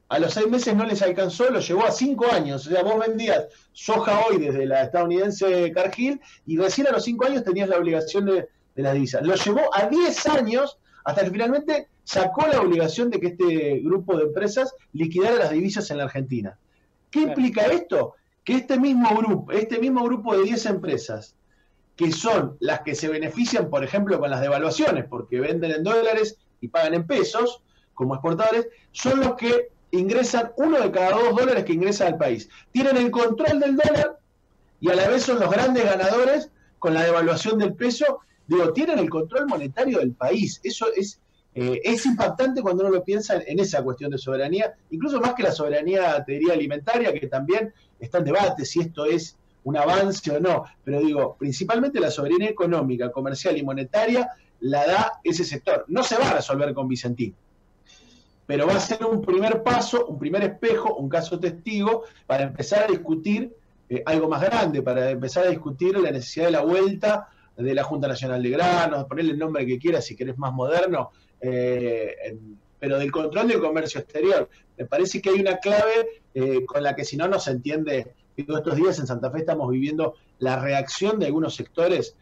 a 0.08 0.18
los 0.18 0.32
seis 0.32 0.48
meses 0.48 0.74
no 0.74 0.86
les 0.86 1.02
alcanzó, 1.02 1.50
lo 1.50 1.60
llevó 1.60 1.84
a 1.84 1.90
cinco 1.90 2.24
años. 2.32 2.66
O 2.66 2.70
sea, 2.70 2.82
vos 2.82 2.98
vendías 3.06 3.48
soja 3.72 4.18
hoy 4.26 4.38
desde 4.38 4.64
la 4.64 4.84
estadounidense 4.84 5.70
Cargill 5.72 6.18
y 6.46 6.56
recién 6.56 6.86
a 6.86 6.92
los 6.92 7.04
cinco 7.04 7.26
años 7.26 7.44
tenías 7.44 7.68
la 7.68 7.76
obligación 7.76 8.24
de, 8.24 8.48
las 8.76 8.94
divisas. 8.94 9.26
Lo 9.26 9.34
llevó 9.34 9.60
a 9.74 9.88
diez 9.88 10.26
años 10.26 10.78
hasta 11.04 11.22
que 11.22 11.30
finalmente 11.30 11.88
sacó 12.02 12.46
la 12.46 12.62
obligación 12.62 13.10
de 13.10 13.20
que 13.20 13.26
este 13.26 13.80
grupo 13.80 14.16
de 14.16 14.22
empresas 14.22 14.74
liquidara 14.94 15.36
las 15.36 15.50
divisas 15.50 15.90
en 15.90 15.98
la 15.98 16.04
Argentina. 16.04 16.58
¿Qué 17.10 17.20
implica 17.20 17.66
esto? 17.66 18.14
Que 18.48 18.54
este 18.54 18.80
mismo 18.80 19.14
grupo, 19.14 19.52
este 19.52 19.78
mismo 19.78 20.02
grupo 20.04 20.34
de 20.34 20.44
10 20.44 20.64
empresas, 20.64 21.34
que 21.96 22.10
son 22.12 22.56
las 22.60 22.80
que 22.80 22.94
se 22.94 23.06
benefician, 23.06 23.68
por 23.68 23.84
ejemplo, 23.84 24.18
con 24.18 24.30
las 24.30 24.40
devaluaciones, 24.40 25.04
porque 25.04 25.38
venden 25.38 25.70
en 25.70 25.84
dólares 25.84 26.38
y 26.62 26.68
pagan 26.68 26.94
en 26.94 27.06
pesos 27.06 27.62
como 27.92 28.14
exportadores, 28.14 28.68
son 28.90 29.20
los 29.20 29.34
que 29.34 29.68
ingresan 29.90 30.52
uno 30.56 30.80
de 30.80 30.90
cada 30.90 31.10
dos 31.10 31.36
dólares 31.36 31.62
que 31.66 31.74
ingresa 31.74 32.06
al 32.06 32.16
país. 32.16 32.48
Tienen 32.72 32.96
el 32.96 33.10
control 33.10 33.60
del 33.60 33.76
dólar 33.76 34.18
y 34.80 34.88
a 34.88 34.94
la 34.94 35.08
vez 35.08 35.24
son 35.24 35.40
los 35.40 35.50
grandes 35.50 35.84
ganadores 35.84 36.50
con 36.78 36.94
la 36.94 37.04
devaluación 37.04 37.58
del 37.58 37.74
peso. 37.74 38.20
Digo, 38.46 38.72
tienen 38.72 38.98
el 38.98 39.10
control 39.10 39.46
monetario 39.46 39.98
del 39.98 40.12
país. 40.12 40.58
Eso 40.64 40.86
es, 40.96 41.20
eh, 41.54 41.80
es 41.82 42.06
impactante 42.06 42.62
cuando 42.62 42.84
uno 42.84 42.92
lo 42.92 43.04
piensa 43.04 43.42
en, 43.44 43.58
esa 43.58 43.82
cuestión 43.82 44.10
de 44.10 44.18
soberanía, 44.18 44.74
incluso 44.90 45.20
más 45.20 45.34
que 45.34 45.42
la 45.42 45.52
soberanía, 45.52 46.22
te 46.24 46.32
diría, 46.32 46.52
alimentaria, 46.52 47.12
que 47.12 47.26
también 47.26 47.72
está 47.98 48.18
en 48.18 48.24
debate 48.24 48.64
si 48.64 48.80
esto 48.80 49.06
es 49.06 49.36
un 49.64 49.76
avance 49.76 50.30
o 50.30 50.40
no. 50.40 50.64
Pero 50.84 51.00
digo, 51.00 51.36
principalmente 51.38 52.00
la 52.00 52.10
soberanía 52.10 52.50
económica, 52.50 53.10
comercial 53.10 53.56
y 53.56 53.62
monetaria 53.62 54.30
la 54.60 54.86
da 54.86 55.20
ese 55.24 55.44
sector. 55.44 55.84
No 55.88 56.02
se 56.02 56.16
va 56.16 56.30
a 56.30 56.34
resolver 56.34 56.72
con 56.74 56.88
Vicentín 56.88 57.34
pero 58.48 58.66
va 58.66 58.76
a 58.76 58.80
ser 58.80 59.04
un 59.04 59.20
primer 59.20 59.62
paso, 59.62 60.06
un 60.06 60.18
primer 60.18 60.42
espejo, 60.42 60.94
un 60.94 61.10
caso 61.10 61.38
testigo 61.38 62.04
para 62.26 62.44
empezar 62.44 62.84
a 62.84 62.86
discutir 62.86 63.54
eh, 63.90 64.02
algo 64.06 64.26
más 64.26 64.40
grande, 64.40 64.80
para 64.80 65.10
empezar 65.10 65.46
a 65.46 65.50
discutir 65.50 65.98
la 65.98 66.10
necesidad 66.10 66.46
de 66.46 66.52
la 66.52 66.62
vuelta 66.62 67.28
de 67.58 67.74
la 67.74 67.84
Junta 67.84 68.08
Nacional 68.08 68.42
de 68.42 68.48
Granos, 68.48 69.04
ponerle 69.04 69.32
el 69.32 69.38
nombre 69.38 69.66
que 69.66 69.78
quieras 69.78 70.06
si 70.06 70.16
querés 70.16 70.38
más 70.38 70.54
moderno, 70.54 71.10
eh, 71.40 72.36
pero 72.78 72.98
del 72.98 73.10
control 73.10 73.48
del 73.48 73.60
comercio 73.60 74.00
exterior. 74.00 74.48
Me 74.76 74.86
parece 74.86 75.20
que 75.20 75.30
hay 75.30 75.40
una 75.40 75.58
clave 75.58 76.22
eh, 76.34 76.64
con 76.64 76.82
la 76.82 76.94
que 76.94 77.04
si 77.04 77.16
no, 77.16 77.26
no 77.28 77.38
se 77.38 77.50
entiende. 77.50 78.12
Digo, 78.36 78.56
estos 78.56 78.76
días 78.76 78.98
en 78.98 79.06
Santa 79.06 79.30
Fe 79.30 79.38
estamos 79.38 79.70
viviendo 79.70 80.14
la 80.38 80.60
reacción 80.60 81.18
de 81.18 81.26
algunos 81.26 81.54
sectores, 81.54 82.14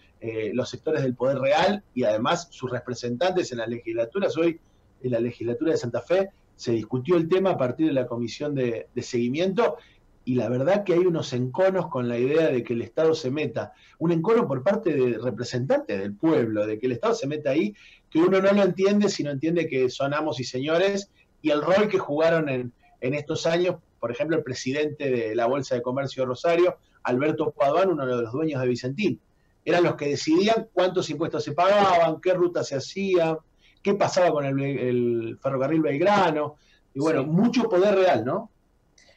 los 0.55 0.71
sectores 0.71 1.03
del 1.03 1.15
poder 1.15 1.39
real 1.39 1.85
y 1.95 2.03
además 2.03 2.49
sus 2.51 2.71
representantes 2.71 3.53
en 3.53 3.59
las 3.59 3.69
legislaturas 3.69 4.37
hoy 4.37 4.59
en 5.03 5.13
la 5.13 5.21
legislatura 5.21 5.73
de 5.73 5.77
Santa 5.77 6.01
Fe 6.01 6.31
se 6.57 6.73
discutió 6.73 7.17
el 7.17 7.29
tema 7.29 7.51
a 7.51 7.59
partir 7.59 7.87
de 7.87 7.93
la 7.93 8.07
comisión 8.07 8.55
de, 8.55 8.89
seguimiento 8.97 9.77
y 10.25 10.35
la 10.35 10.49
verdad 10.49 10.83
que 10.83 10.95
hay 10.95 11.01
unos 11.01 11.33
enconos 11.35 11.87
con 11.89 12.09
la 12.09 12.19
idea 12.19 12.49
de 12.49 12.65
que 12.65 12.73
el 12.73 12.83
Estado 12.83 13.15
se 13.15 13.31
meta, 13.31 13.73
un 13.99 14.11
encono 14.11 14.49
por 14.49 14.65
parte 14.65 14.93
de 14.93 15.19
representantes 15.19 16.01
del 16.01 16.15
pueblo, 16.15 16.67
de 16.67 16.79
que 16.79 16.87
el 16.87 16.93
Estado 16.93 17.15
se 17.15 17.29
meta 17.29 17.51
ahí, 17.51 17.75
que 18.17 18.23
uno 18.23 18.41
no 18.41 18.51
lo 18.51 18.63
entiende 18.63 19.11
si 19.11 19.23
no 19.23 19.31
entiende 19.31 19.69
que 19.69 19.91
son 19.91 20.15
amos 20.15 20.41
y 20.41 20.45
señores 20.45 21.11
y 21.43 21.51
el 21.51 21.61
rol 21.61 21.87
que 21.87 21.99
jugaron 21.99 22.49
en, 22.49 22.73
en 23.03 23.13
estos 23.13 23.45
años, 23.45 23.77
por 24.01 24.11
ejemplo, 24.11 24.39
el 24.39 24.43
presidente 24.43 25.11
de 25.11 25.35
la 25.35 25.45
Bolsa 25.45 25.75
de 25.75 25.83
Comercio 25.83 26.23
de 26.23 26.29
Rosario, 26.29 26.79
Alberto 27.03 27.51
Paduán, 27.51 27.91
uno 27.91 28.07
de 28.07 28.23
los 28.23 28.33
dueños 28.33 28.63
de 28.63 28.69
Vicentín. 28.69 29.21
Eran 29.67 29.85
los 29.85 29.97
que 29.97 30.09
decidían 30.09 30.69
cuántos 30.73 31.11
impuestos 31.11 31.45
se 31.45 31.53
pagaban, 31.53 32.19
qué 32.23 32.33
ruta 32.33 32.65
se 32.65 32.77
hacía, 32.77 33.37
qué 33.83 33.93
pasaba 33.95 34.31
con 34.31 34.47
el, 34.47 35.39
ferrocarril 35.43 35.83
Belgrano, 35.83 36.57
y 36.95 37.01
bueno, 37.01 37.23
mucho 37.25 37.65
poder 37.65 37.97
real, 37.97 38.25
¿no? 38.25 38.51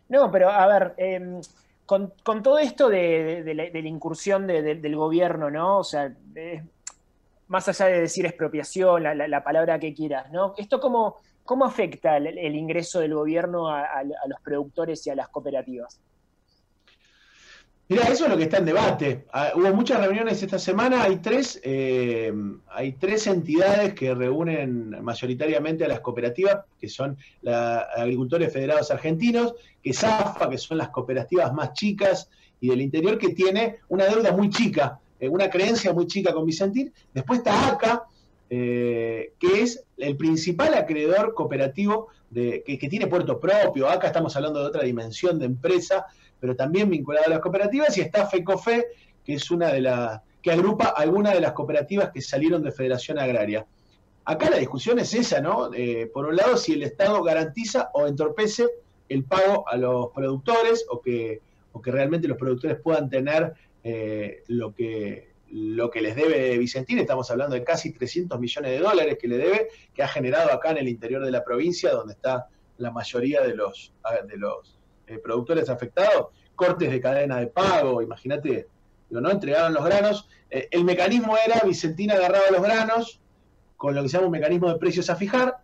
No, 0.10 0.30
pero 0.30 0.50
a 0.50 0.68
ver, 0.68 0.94
em, 0.98 1.40
con, 1.86 2.12
todo 2.44 2.60
esto 2.60 2.90
de, 2.90 3.44
la, 3.56 3.80
incursión 3.80 4.46
del 4.46 4.96
gobierno, 4.98 5.50
¿no? 5.50 5.78
O 5.78 5.84
sea, 5.86 6.14
más 7.50 7.68
allá 7.68 7.88
de 7.88 8.02
decir 8.02 8.26
expropiación, 8.26 9.04
la, 9.04 9.44
palabra 9.44 9.80
que 9.80 9.94
quieras, 9.94 10.32
¿no? 10.32 10.54
¿Esto 10.58 10.80
cómo, 10.80 11.18
cómo 11.44 11.66
afecta 11.66 12.18
el, 12.18 12.56
ingreso 12.56 13.00
del 13.00 13.16
gobierno 13.16 13.68
a, 13.70 14.04
los 14.04 14.40
productores 14.42 15.06
y 15.08 15.10
a 15.10 15.16
las 15.16 15.30
cooperativas? 15.30 16.00
Mira, 17.88 18.04
eso 18.04 18.26
es 18.26 18.30
lo 18.30 18.38
que 18.38 18.44
está 18.44 18.58
en 18.58 18.66
debate. 18.66 19.26
Ah, 19.34 19.54
hubo 19.56 19.74
muchas 19.74 20.00
reuniones 20.00 20.44
esta 20.44 20.60
semana. 20.60 21.02
Hay 21.02 21.18
tres, 21.18 21.60
eh, 21.64 22.32
hay 22.68 22.92
tres 22.92 23.26
entidades 23.26 23.96
que 23.96 24.14
reúnen 24.14 25.04
mayoritariamente 25.04 25.86
a 25.86 25.88
las 25.88 26.02
cooperativas, 26.02 26.66
que 26.80 26.88
son 26.88 27.18
los 27.42 27.56
Agricultores 27.56 28.54
Federados 28.54 28.92
Argentinos, 28.92 29.56
que 29.82 29.92
SAFA, 29.92 30.48
que 30.52 30.60
son 30.60 30.78
las 30.78 30.90
cooperativas 30.90 31.52
más 31.52 31.74
chicas 31.74 32.30
y 32.62 32.70
del 32.70 32.82
interior, 32.82 33.18
que 33.18 33.30
tiene 33.30 33.78
una 33.88 34.06
deuda 34.06 34.34
muy 34.34 34.52
chica, 34.52 35.00
una 35.28 35.50
creencia 35.50 35.92
muy 35.94 36.08
chica 36.08 36.34
con 36.34 36.46
Vicentín. 36.46 36.94
Después 37.14 37.40
está 37.40 37.68
ACA, 37.70 38.04
eh, 38.50 39.34
que 39.40 39.62
es 39.62 39.84
el 39.98 40.16
principal 40.16 40.74
acreedor 40.74 41.34
cooperativo 41.34 42.08
que, 42.34 42.88
tiene 42.90 43.08
puerto 43.08 43.40
propio. 43.40 43.90
Acá 43.90 44.08
estamos 44.08 44.36
hablando 44.36 44.62
de 44.62 44.68
otra 44.68 44.84
dimensión 44.84 45.40
de 45.40 45.46
empresa 45.46 46.06
pero 46.40 46.56
también 46.56 46.90
vinculado 46.90 47.28
a 47.28 47.30
las 47.30 47.40
cooperativas, 47.40 47.98
y 47.98 48.02
está 48.02 48.26
FECOFE, 48.28 48.88
que 49.24 49.34
es 49.34 49.52
una 49.52 49.72
de 49.72 49.82
las 49.82 50.22
que 50.42 50.52
agrupa 50.52 50.86
algunas 50.86 51.34
de 51.34 51.42
las 51.42 51.52
cooperativas 51.52 52.12
que 52.12 52.22
salieron 52.22 52.64
de 52.64 52.72
Federación 52.72 53.20
Agraria. 53.20 53.66
Acá 54.24 54.50
la 54.50 54.58
discusión 54.58 55.00
es 55.00 55.14
esa, 55.14 55.42
¿no? 55.42 55.74
Eh, 55.74 56.10
por 56.14 56.26
un 56.26 56.36
lado, 56.36 56.56
si 56.56 56.74
el 56.74 56.84
Estado 56.84 57.22
garantiza 57.24 57.90
o 57.94 58.08
entorpece 58.08 58.68
el 59.10 59.24
pago 59.26 59.68
a 59.68 59.76
los 59.76 60.12
productores 60.12 60.86
o 60.90 61.02
que, 61.02 61.42
o 61.74 61.82
que 61.82 61.92
realmente 61.92 62.28
los 62.28 62.38
productores 62.38 62.80
puedan 62.80 63.10
tener 63.10 63.54
eh, 63.84 64.44
lo, 64.48 64.74
que, 64.74 65.34
lo 65.52 65.90
que 65.90 66.02
les 66.02 66.16
debe 66.16 66.58
Vicentín. 66.58 67.00
Estamos 67.00 67.30
hablando 67.32 67.56
de 67.56 67.64
casi 67.64 67.94
300 67.94 68.40
millones 68.40 68.72
de 68.72 68.80
dólares 68.80 69.18
que 69.20 69.28
le 69.28 69.38
debe, 69.38 69.68
que 69.94 70.04
ha 70.04 70.08
generado 70.08 70.52
acá 70.52 70.72
en 70.72 70.78
el 70.78 70.88
interior 70.88 71.24
de 71.24 71.32
la 71.32 71.44
provincia, 71.44 71.92
donde 71.92 72.14
está 72.14 72.48
la 72.78 72.92
mayoría 72.92 73.42
de 73.42 73.56
los, 73.56 73.94
de 74.28 74.38
los 74.38 74.78
eh, 75.08 75.18
productores 75.18 75.70
afectados, 75.70 76.28
cortes 76.56 76.92
de 76.92 77.02
cadena 77.02 77.40
de 77.40 77.48
pago, 77.48 78.02
imagínate, 78.02 78.68
¿no? 79.10 79.30
Entregaban 79.30 79.74
los 79.74 79.84
granos. 79.84 80.28
Eh, 80.50 80.68
el 80.72 80.84
mecanismo 80.84 81.36
era, 81.38 81.62
Vicentina 81.66 82.16
agarraba 82.16 82.52
los 82.52 82.62
granos 82.62 83.22
con 83.78 83.96
lo 83.96 84.04
que 84.04 84.10
se 84.10 84.18
llama 84.18 84.28
un 84.28 84.34
mecanismo 84.34 84.70
de 84.70 84.78
precios 84.78 85.10
a 85.10 85.16
fijar. 85.16 85.58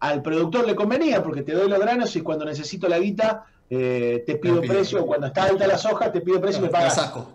Al 0.00 0.22
productor 0.22 0.66
le 0.66 0.74
convenía 0.74 1.22
porque 1.22 1.42
te 1.42 1.52
doy 1.52 1.68
los 1.68 1.78
granos 1.78 2.14
y 2.16 2.20
cuando 2.20 2.44
necesito 2.44 2.88
la 2.88 2.98
guita 2.98 3.46
eh, 3.68 4.22
te 4.26 4.36
pido 4.36 4.60
precio, 4.60 5.06
cuando 5.06 5.26
está 5.26 5.44
alta 5.44 5.66
la 5.66 5.78
soja 5.78 6.12
te 6.12 6.20
pido 6.20 6.40
precio 6.40 6.60
y 6.60 6.64
me 6.64 6.68
pagas. 6.68 6.96
La 6.96 7.02
saco. 7.04 7.32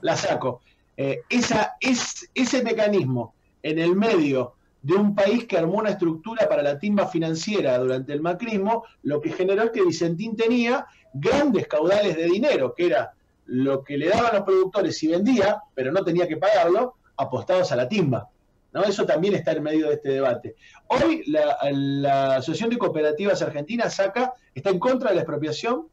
La 0.00 0.16
saco. 0.16 0.60
esa, 0.96 1.76
es, 1.80 2.28
ese 2.34 2.62
mecanismo 2.62 3.34
en 3.62 3.78
el 3.78 3.96
medio 3.96 4.54
de 4.86 4.94
un 4.94 5.16
país 5.16 5.46
que 5.46 5.58
armó 5.58 5.78
una 5.78 5.90
estructura 5.90 6.48
para 6.48 6.62
la 6.62 6.78
timba 6.78 7.08
financiera 7.08 7.76
durante 7.78 8.12
el 8.12 8.20
macrismo, 8.20 8.84
lo 9.02 9.20
que 9.20 9.32
generó 9.32 9.64
es 9.64 9.70
que 9.72 9.82
Vicentín 9.82 10.36
tenía 10.36 10.86
grandes 11.12 11.66
caudales 11.66 12.16
de 12.16 12.26
dinero, 12.26 12.72
que 12.72 12.86
era 12.86 13.12
lo 13.46 13.82
que 13.82 13.98
le 13.98 14.08
daban 14.08 14.34
los 14.34 14.44
productores 14.44 14.96
si 14.96 15.08
vendía, 15.08 15.60
pero 15.74 15.90
no 15.90 16.04
tenía 16.04 16.28
que 16.28 16.36
pagarlo, 16.36 16.94
apostados 17.16 17.72
a 17.72 17.76
la 17.76 17.88
timba. 17.88 18.28
¿No? 18.76 18.84
Eso 18.84 19.06
también 19.06 19.34
está 19.34 19.52
en 19.52 19.62
medio 19.62 19.88
de 19.88 19.94
este 19.94 20.10
debate. 20.10 20.54
Hoy 20.88 21.24
la, 21.26 22.36
Asociación 22.36 22.68
de 22.68 22.78
Cooperativas 22.78 23.40
Argentinas, 23.40 23.94
SACA, 23.94 24.34
está 24.54 24.68
en 24.68 24.78
contra 24.78 25.08
de 25.08 25.16
la 25.16 25.22
expropiación, 25.22 25.88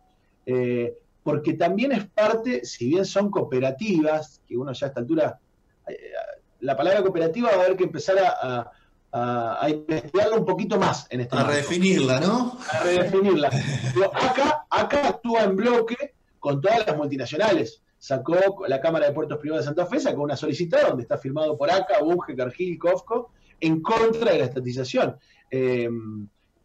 eh, 0.46 0.94
porque 1.24 1.54
también 1.54 1.94
es 1.94 2.06
parte, 2.06 2.66
si 2.66 2.90
bien 2.90 3.06
son 3.06 3.32
cooperativas, 3.32 4.42
que 4.46 4.58
uno 4.58 4.74
ya 4.74 4.88
a 4.88 4.90
esta 4.90 5.00
altura, 5.00 5.40
eh, 5.88 5.98
la 6.60 6.75
palabra 6.75 7.02
cooperativa 7.02 7.52
va 7.52 7.62
a 7.62 7.66
haber 7.66 7.78
que 7.78 7.86
empezar 7.86 8.18
a 8.20 8.70
a, 9.13 9.70
investigarla 9.70 10.38
un 10.38 10.46
poquito 10.46 10.80
más 10.80 11.06
en 11.10 11.22
este 11.22 11.38
A 11.38 11.44
redefinirla, 11.44 12.20
¿no? 12.20 12.58
A 12.72 12.80
redefinirla. 12.80 13.50
acá, 14.13 14.66
acá 14.70 15.08
actúa 15.08 15.44
en 15.44 15.56
bloque 15.56 16.16
con 16.40 16.60
todas 16.60 16.86
las 16.88 16.98
multinacionales. 16.98 17.83
Sacó 18.03 18.36
la 18.67 18.81
Cámara 18.81 19.05
de 19.05 19.13
Puertos 19.13 19.38
Privados 19.38 19.63
de 19.63 19.67
Santa 19.67 19.86
Fe, 19.86 19.98
sacó 19.98 20.24
una 20.24 20.36
solicitada 20.36 20.89
donde 20.89 21.03
está 21.03 21.17
firmado 21.17 21.57
por 21.57 21.72
ACA, 21.72 22.03
Bunge, 22.03 22.36
Cargill, 22.36 22.77
Cofco, 22.77 23.31
en 23.62 23.81
contra 23.81 24.33
de 24.33 24.39
la 24.39 24.43
estatización. 24.43 25.15
Eh, 25.50 25.88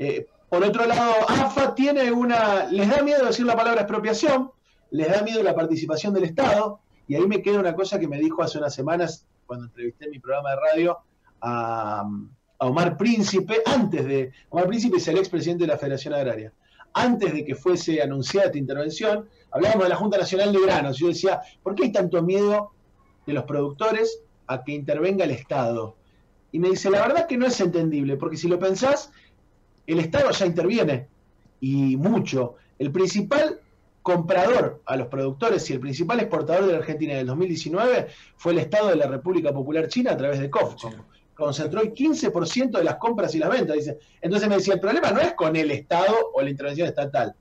eh, 0.00 0.26
por 0.48 0.64
otro 0.64 0.84
lado, 0.84 1.14
AFA 1.28 1.76
tiene 1.76 2.10
una. 2.10 2.64
Les 2.72 2.90
da 2.90 3.04
miedo 3.04 3.24
decir 3.24 3.46
la 3.46 3.54
palabra 3.54 3.82
expropiación, 3.82 4.50
les 4.90 5.06
da 5.12 5.22
miedo 5.22 5.40
la 5.44 5.54
participación 5.54 6.12
del 6.12 6.24
Estado, 6.24 6.80
y 7.06 7.14
ahí 7.14 7.28
me 7.28 7.40
queda 7.40 7.60
una 7.60 7.76
cosa 7.76 8.00
que 8.00 8.08
me 8.08 8.18
dijo 8.18 8.42
hace 8.42 8.58
unas 8.58 8.74
semanas, 8.74 9.24
cuando 9.46 9.66
entrevisté 9.66 10.08
mi 10.08 10.18
programa 10.18 10.50
de 10.50 10.56
radio 10.56 10.98
a, 11.40 12.00
a 12.58 12.66
Omar 12.66 12.96
Príncipe, 12.96 13.62
antes 13.64 14.04
de, 14.04 14.32
Omar 14.48 14.66
Príncipe 14.66 14.96
es 14.96 15.06
el 15.06 15.18
expresidente 15.18 15.62
de 15.62 15.68
la 15.68 15.78
Federación 15.78 16.14
Agraria, 16.14 16.52
antes 16.92 17.32
de 17.32 17.44
que 17.44 17.54
fuese 17.54 18.02
anunciada 18.02 18.46
esta 18.46 18.58
intervención, 18.58 19.28
hablábamos 19.50 19.84
de 19.84 19.88
la 19.90 19.96
Junta 19.96 20.18
Nacional 20.18 20.52
de 20.52 20.60
Granos, 20.60 20.98
yo 20.98 21.08
decía, 21.08 21.40
¿por 21.62 21.74
qué 21.74 21.84
hay 21.84 21.92
tanto 21.92 22.22
miedo 22.22 22.72
de 23.26 23.32
los 23.32 23.44
productores 23.44 24.22
a 24.46 24.62
que 24.62 24.72
intervenga 24.72 25.24
el 25.24 25.30
Estado? 25.30 25.96
Y 26.52 26.58
me 26.58 26.70
dice, 26.70 26.90
la 26.90 27.00
verdad 27.00 27.26
que 27.26 27.36
no 27.36 27.46
es 27.46 27.60
entendible, 27.60 28.16
porque 28.16 28.36
si 28.36 28.48
lo 28.48 28.58
pensás, 28.58 29.12
el 29.86 29.98
Estado 30.00 30.30
ya 30.30 30.46
interviene. 30.46 31.08
y 31.60 31.96
mucho. 31.96 32.54
El 32.78 32.92
principal 32.92 33.60
comprador 34.02 34.80
a 34.86 34.96
los 34.96 35.08
productores 35.08 35.68
y 35.68 35.74
el 35.74 35.80
principal 35.80 36.20
exportador 36.20 36.66
de 36.66 36.72
la 36.72 36.78
Argentina 36.78 37.12
en 37.14 37.18
el 37.18 37.26
2019 37.26 38.06
fue 38.36 38.52
el 38.52 38.58
Estado 38.60 38.88
de 38.88 38.96
la 38.96 39.06
República 39.06 39.52
Popular 39.52 39.88
China 39.88 40.12
a 40.12 40.16
través 40.16 40.38
de 40.38 40.48
COFCO. 40.48 40.90
Concentró 41.38 41.80
el 41.80 41.94
15% 41.94 42.72
de 42.72 42.82
las 42.82 42.96
compras 42.96 43.32
y 43.36 43.38
las 43.38 43.48
ventas. 43.48 43.76
Dice. 43.76 43.96
Entonces 44.20 44.48
me 44.48 44.56
decía, 44.56 44.74
el 44.74 44.80
problema 44.80 45.12
no 45.12 45.20
es 45.20 45.34
con 45.34 45.54
el 45.54 45.70
Estado 45.70 46.32
o 46.34 46.42
la 46.42 46.50
intervención 46.50 46.88
estatal. 46.88 47.32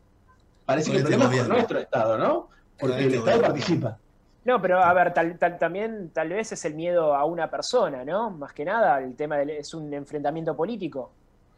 Parece 0.66 0.92
que 0.92 0.98
el 0.98 1.04
problema 1.04 1.34
es 1.34 1.40
con 1.40 1.50
nuestro 1.50 1.80
Estado, 1.80 2.16
¿no? 2.16 2.50
Porque 2.78 3.06
el 3.06 3.16
Estado 3.16 3.42
participa. 3.42 3.98
No, 4.46 4.62
pero 4.62 4.84
a 4.84 4.94
ver, 4.94 5.16
tal, 5.16 5.40
tal, 5.40 5.58
también 5.58 6.12
tal 6.14 6.30
vez 6.30 6.52
es 6.52 6.64
el 6.66 6.76
miedo 6.76 7.16
a 7.16 7.26
una 7.26 7.50
persona, 7.50 8.06
¿no? 8.06 8.30
Más 8.30 8.54
que 8.54 8.66
nada, 8.66 9.00
el 9.00 9.16
tema 9.16 9.42
es 9.42 9.74
un 9.74 9.92
enfrentamiento 9.92 10.56
político. 10.56 11.12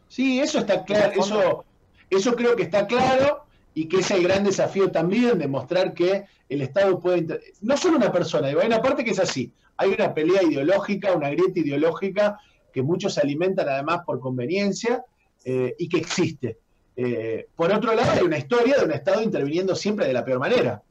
Sí, 0.07 0.39
eso 0.39 0.59
está 0.59 0.85
claro, 0.85 1.11
eso, 1.19 1.65
eso 2.09 2.35
creo 2.37 2.55
que 2.55 2.63
está 2.63 2.87
claro 2.87 3.48
y 3.73 3.87
que 3.87 3.97
es 3.97 4.11
el 4.11 4.23
gran 4.23 4.43
desafío 4.43 4.91
también 4.91 5.37
demostrar 5.37 5.93
que 5.93 6.25
el 6.47 6.61
Estado 6.61 6.99
puede... 6.99 7.39
No 7.61 7.77
solo 7.77 7.97
una 7.97 8.11
persona, 8.11 8.47
hay 8.47 8.55
una 8.55 8.81
parte 8.81 9.03
que 9.03 9.11
es 9.11 9.19
así, 9.19 9.53
hay 9.77 9.91
una 9.91 10.13
pelea 10.13 10.43
ideológica, 10.43 11.13
una 11.13 11.29
grieta 11.29 11.59
ideológica 11.59 12.39
que 12.73 12.81
muchos 12.81 13.17
alimentan 13.17 13.69
además 13.69 14.01
por 14.05 14.19
conveniencia 14.19 15.03
eh, 15.45 15.75
y 15.77 15.87
que 15.87 15.97
existe. 15.97 16.57
Eh, 16.95 17.47
por 17.55 17.71
otro 17.71 17.93
lado, 17.93 18.11
hay 18.11 18.23
una 18.23 18.37
historia 18.37 18.77
de 18.77 18.85
un 18.85 18.91
Estado 18.91 19.21
interviniendo 19.21 19.75
siempre 19.75 20.05
de 20.07 20.13
la 20.13 20.25
peor 20.25 20.39
manera. 20.39 20.81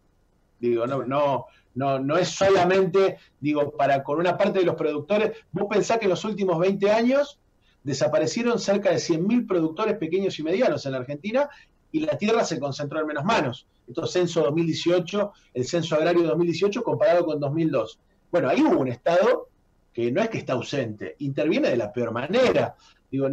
Digo, 0.58 0.86
no, 0.86 1.04
no, 1.04 1.46
no, 1.74 1.98
no 1.98 2.16
es 2.16 2.28
solamente, 2.30 3.18
digo, 3.40 3.72
para 3.72 4.02
con 4.02 4.18
una 4.18 4.36
parte 4.36 4.60
de 4.60 4.64
los 4.64 4.74
productores. 4.74 5.32
Vos 5.52 5.66
pensás 5.68 5.98
que 5.98 6.06
en 6.06 6.10
los 6.10 6.24
últimos 6.24 6.58
20 6.58 6.90
años 6.90 7.38
desaparecieron 7.82 8.58
cerca 8.58 8.90
de 8.90 8.96
100.000 8.96 9.46
productores 9.46 9.96
pequeños 9.98 10.38
y 10.38 10.42
medianos 10.42 10.84
en 10.86 10.92
la 10.92 10.98
Argentina 10.98 11.48
y 11.92 12.00
la 12.00 12.18
tierra 12.18 12.44
se 12.44 12.58
concentró 12.58 13.00
en 13.00 13.06
menos 13.06 13.24
manos. 13.24 13.66
Esto 13.86 14.06
censo 14.06 14.42
2018, 14.42 15.32
el 15.54 15.64
censo 15.64 15.96
agrario 15.96 16.24
2018 16.24 16.82
comparado 16.82 17.24
con 17.24 17.40
2002. 17.40 17.98
Bueno, 18.30 18.48
ahí 18.48 18.62
hubo 18.62 18.78
un 18.80 18.88
Estado 18.88 19.48
que 19.92 20.12
no 20.12 20.20
es 20.20 20.28
que 20.28 20.38
está 20.38 20.52
ausente, 20.52 21.16
interviene 21.18 21.70
de 21.70 21.76
la 21.76 21.92
peor 21.92 22.12
manera. 22.12 22.76
Digo, 23.10 23.28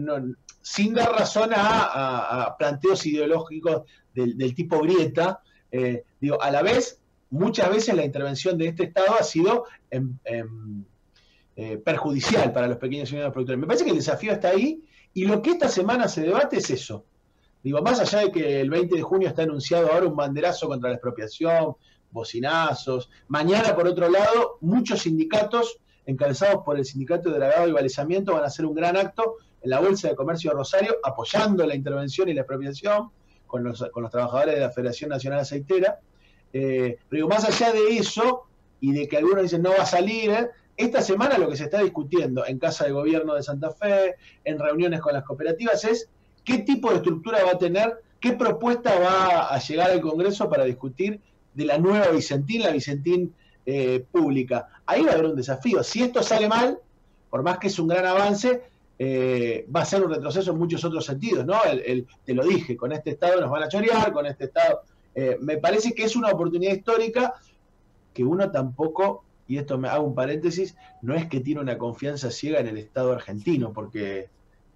sin 0.62 0.94
dar 0.94 1.12
razón 1.12 1.52
a, 1.54 2.56
planteos 2.58 3.06
ideológicos 3.06 3.84
del, 4.14 4.56
tipo 4.56 4.80
grieta, 4.80 5.42
eh, 5.72 6.04
digo, 6.20 6.42
a 6.42 6.50
la 6.50 6.64
vez 6.64 7.02
muchas 7.30 7.70
veces 7.70 7.94
la 7.96 8.06
intervención 8.06 8.58
de 8.58 8.70
este 8.70 8.86
Estado 8.86 9.16
ha 9.20 9.24
sido 9.24 9.66
eh, 11.58 11.78
perjudicial 11.78 12.52
para 12.54 12.68
los 12.68 12.78
pequeños 12.78 13.10
y 13.10 13.14
medianos 13.14 13.34
productores. 13.34 13.60
Me 13.60 13.68
parece 13.68 13.84
que 13.84 13.92
el 13.92 13.98
desafío 13.98 14.32
está 14.32 14.50
ahí 14.50 14.82
y 15.14 15.26
lo 15.26 15.42
que 15.42 15.52
esta 15.52 15.70
semana 15.70 16.08
se 16.08 16.22
debate 16.22 16.58
es 16.58 16.70
eso. 16.70 17.06
Digo, 17.66 17.82
más 17.82 18.00
allá 18.00 18.20
de 18.20 18.32
que 18.32 18.62
el 18.62 18.70
20 18.70 18.96
de 18.96 19.02
junio 19.02 19.28
está 19.28 19.42
anunciado 19.42 19.92
ahora 19.92 20.06
un 20.06 20.16
banderazo 20.16 20.68
contra 20.68 20.90
la 20.90 20.98
expropiación, 20.98 21.76
bocinazos, 22.12 23.10
mañana 23.28 23.76
por 23.76 23.88
otro 23.88 24.08
lado, 24.08 24.60
muchos 24.62 25.02
sindicatos 25.02 25.80
encabezados 26.06 26.64
por 26.64 26.78
el 26.78 26.86
Sindicato 26.86 27.32
de 27.32 27.40
Dragado 27.40 27.68
y 27.68 27.72
Balizamiento 27.72 28.34
van 28.34 28.44
a 28.44 28.46
hacer 28.46 28.68
un 28.68 28.76
gran 28.76 28.96
acto 28.96 29.38
en 29.64 29.72
la 29.72 29.80
Bolsa 29.80 30.10
de 30.10 30.16
Comercio 30.16 30.52
de 30.52 30.58
Rosario 30.58 30.98
apoyando 31.04 31.66
la 31.66 31.74
intervención 31.74 32.30
y 32.30 32.36
la 32.36 32.42
expropiación 32.42 33.10
con 33.48 33.64
los, 33.64 33.84
con 33.92 34.04
los 34.04 34.12
trabajadores 34.12 34.54
de 34.54 34.62
la 34.62 34.70
Federación 34.70 35.10
Nacional 35.10 35.40
Aceitera. 35.40 35.98
Eh, 36.54 37.00
pero 37.10 37.28
más 37.28 37.46
allá 37.46 37.74
de 37.74 37.98
eso, 37.98 38.44
y 38.80 38.92
de 38.92 39.08
que 39.08 39.18
algunos 39.18 39.42
dicen 39.42 39.64
no 39.64 39.72
va 39.72 39.82
a 39.82 39.88
salir, 39.88 40.30
¿eh? 40.30 40.52
esta 40.78 41.02
semana 41.02 41.40
lo 41.40 41.50
que 41.50 41.58
se 41.58 41.64
está 41.64 41.82
discutiendo 41.82 42.46
en 42.46 42.60
Casa 42.60 42.86
de 42.86 42.92
Gobierno 42.92 43.34
de 43.34 43.42
Santa 43.42 43.72
Fe, 43.72 44.18
en 44.44 44.60
reuniones 44.60 45.02
con 45.02 45.14
las 45.14 45.24
cooperativas, 45.24 45.84
es 45.84 46.12
qué 46.46 46.60
tipo 46.60 46.90
de 46.90 46.98
estructura 46.98 47.44
va 47.44 47.52
a 47.52 47.58
tener, 47.58 48.02
qué 48.20 48.34
propuesta 48.34 48.98
va 49.00 49.48
a 49.54 49.60
llegar 49.60 49.92
al 49.92 50.02
Congreso 50.02 50.50
para 50.50 50.64
discutir 50.64 51.20
de 51.54 51.66
la 51.66 51.78
nueva 51.78 52.10
Vicentín, 52.10 52.62
la 52.62 52.72
Vicentín 52.72 53.34
eh, 53.66 54.06
pública. 54.12 54.68
Ahí 54.86 55.04
va 55.04 55.12
a 55.12 55.14
haber 55.16 55.26
un 55.26 55.36
desafío. 55.36 55.84
Si 55.84 56.04
esto 56.04 56.22
sale 56.24 56.48
mal, 56.48 56.80
por 57.30 57.44
más 57.44 57.58
que 57.58 57.68
es 57.68 57.80
un 57.80 57.88
gran 57.88 58.06
avance, 58.06 58.62
va 59.76 59.82
a 59.82 59.86
ser 59.86 60.06
un 60.06 60.12
retroceso 60.12 60.52
en 60.52 60.58
muchos 60.58 60.86
otros 60.86 61.06
sentidos, 61.06 61.46
¿no? 61.46 61.56
te 62.24 62.34
lo 62.34 62.46
dije, 62.46 62.78
con 62.78 62.94
este 62.94 63.10
Estado 63.10 63.42
nos 63.42 63.50
van 63.50 63.64
a 63.64 63.68
chorear, 63.68 64.14
con 64.14 64.26
este 64.26 64.46
Estado 64.46 64.84
eh, 65.16 65.38
me 65.40 65.58
parece 65.58 65.94
que 65.94 66.04
es 66.04 66.16
una 66.18 66.30
oportunidad 66.30 66.74
histórica 66.74 67.34
que 68.14 68.24
uno 68.24 68.52
tampoco, 68.52 69.24
y 69.48 69.58
esto 69.58 69.78
me 69.78 69.88
hago 69.88 70.06
un 70.06 70.14
paréntesis, 70.14 70.76
no 71.02 71.16
es 71.16 71.28
que 71.28 71.40
tiene 71.40 71.62
una 71.62 71.78
confianza 71.78 72.32
ciega 72.32 72.60
en 72.60 72.68
el 72.68 72.78
Estado 72.78 73.14
argentino, 73.14 73.72
porque, 73.72 74.30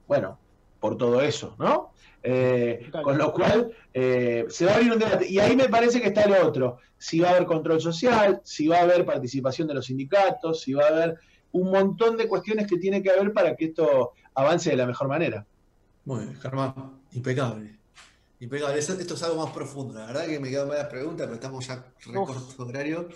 bueno, 0.07 0.37
por 0.79 0.97
todo 0.97 1.21
eso, 1.21 1.55
¿no? 1.59 1.91
Eh, 2.21 2.89
con 3.03 3.17
lo 3.17 3.31
cual, 3.31 3.71
eh, 3.93 4.45
se 4.49 4.65
va 4.65 4.71
a 4.71 4.75
abrir 4.75 4.91
un 4.91 4.99
debate. 4.99 5.29
Y 5.29 5.39
ahí 5.39 5.55
me 5.55 5.69
parece 5.69 6.01
que 6.01 6.07
está 6.07 6.27
lo 6.27 6.45
otro. 6.45 6.79
Si 6.97 7.19
va 7.19 7.29
a 7.29 7.31
haber 7.31 7.45
control 7.45 7.79
social, 7.79 8.41
si 8.43 8.67
va 8.67 8.77
a 8.77 8.81
haber 8.81 9.05
participación 9.05 9.67
de 9.67 9.73
los 9.73 9.85
sindicatos, 9.85 10.61
si 10.61 10.73
va 10.73 10.85
a 10.85 10.87
haber 10.89 11.19
un 11.51 11.71
montón 11.71 12.17
de 12.17 12.27
cuestiones 12.27 12.67
que 12.67 12.77
tiene 12.77 13.01
que 13.01 13.09
haber 13.09 13.33
para 13.33 13.55
que 13.55 13.65
esto 13.65 14.11
avance 14.33 14.69
de 14.69 14.75
la 14.75 14.85
mejor 14.85 15.07
manera. 15.07 15.45
Muy 16.05 16.25
bien, 16.25 16.39
Germán, 16.39 16.73
impecable. 17.13 17.77
Impecable. 18.39 18.79
Esto, 18.79 18.93
es 18.93 19.23
algo 19.23 19.43
más 19.43 19.53
profundo. 19.53 19.93
La 19.93 20.07
verdad 20.07 20.27
que 20.27 20.39
me 20.39 20.49
quedan 20.49 20.69
varias 20.69 20.87
preguntas, 20.87 21.25
pero 21.25 21.35
estamos 21.35 21.67
ya 21.67 21.85
recorto 22.05 22.63
horario. 22.63 23.09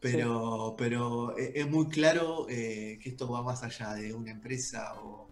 Pero, 0.00 0.76
pero 0.78 1.36
e, 1.36 1.60
es 1.60 1.68
muy 1.68 1.88
claro 1.88 2.46
eh, 2.48 3.00
que 3.02 3.08
esto 3.08 3.28
va 3.28 3.42
más 3.42 3.64
allá 3.64 3.94
de 3.94 4.14
una 4.14 4.30
empresa 4.30 4.94
o 5.02 5.27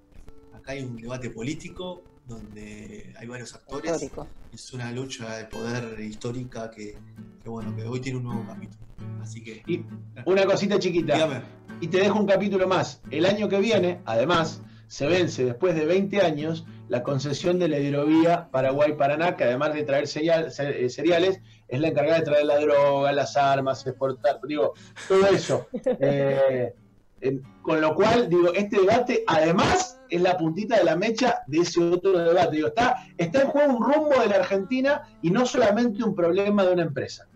acá 0.57 0.73
hay 0.73 0.83
un 0.83 0.97
debate 0.97 1.31
político 1.31 2.03
donde 2.27 3.15
hay 3.17 3.27
varios 3.27 3.55
actores. 3.55 4.11
Es 4.53 4.73
una 4.73 4.91
lucha 4.91 5.37
de 5.37 5.45
poder 5.45 6.01
histórica 6.01 6.71
que, 6.71 6.97
bueno, 7.45 7.75
que 7.77 7.85
hoy 7.85 8.01
tiene 8.01 8.19
un 8.19 8.25
nuevo 8.25 8.45
capítulo. 8.47 8.85
Así 9.23 9.43
que. 9.43 9.63
Y 9.67 9.85
una 10.25 10.45
cosita 10.45 10.79
chiquita. 10.79 11.45
Y 11.81 11.89
te 11.89 11.99
dejo 11.99 12.19
un 12.19 12.27
capítulo 12.27 12.67
más. 12.67 13.01
El 13.11 13.27
año 13.27 13.49
que 13.49 13.61
viene, 13.61 14.01
además, 14.07 14.63
se 14.89 15.07
vence 15.07 15.45
después 15.45 15.75
de 15.75 15.85
20 15.85 16.21
años 16.23 16.65
la 16.89 17.03
concesión 17.03 17.59
de 17.59 17.69
la 17.69 17.79
hidrovía 17.79 18.49
Paraguay-Paraná, 18.51 19.37
que 19.37 19.45
además 19.45 19.75
de 19.75 19.83
traer 19.83 20.05
eh, 20.05 20.89
cereales, 20.89 21.41
es 21.69 21.81
la 21.81 21.89
encargada 21.89 22.21
de 22.21 22.25
traer 22.25 22.47
la 22.47 22.59
droga, 22.59 23.13
las 23.13 23.37
armas, 23.37 23.87
exportar, 23.87 24.41
digo, 24.47 24.75
todo 25.09 25.27
eso. 25.27 25.67
Eh, 27.19 27.41
con 27.63 27.81
lo 27.81 27.95
cual, 27.95 28.29
digo, 28.29 28.53
este 28.53 28.79
debate 28.79 29.25
además 29.27 29.96
es 30.11 30.21
la 30.21 30.37
puntita 30.37 30.77
de 30.77 30.85
la 30.85 30.97
mecha 30.97 31.43
de 31.47 31.59
ese 31.59 31.81
otro 31.81 32.19
debate. 32.19 32.57
Digo, 32.57 32.69
está, 32.69 33.07
está 33.17 33.43
en 33.43 33.49
juego 33.49 33.75
un 33.75 33.85
rumbo 33.85 34.21
de 34.21 34.29
la 34.29 34.37
Argentina 34.37 35.03
y 35.23 35.31
no 35.31 35.47
solamente 35.47 36.03
un 36.03 36.15
problema 36.15 36.65
de 36.65 36.73
una 36.73 36.83
empresa. 36.83 37.29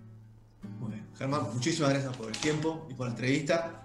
Muy 0.78 0.92
bien. 0.92 1.06
Germán, 1.16 1.42
muchísimas 1.52 1.90
gracias 1.90 2.16
por 2.16 2.28
el 2.28 2.37
tiempo 2.37 2.87
y 2.90 2.94
por 2.94 3.06
la 3.06 3.12
entrevista. 3.12 3.76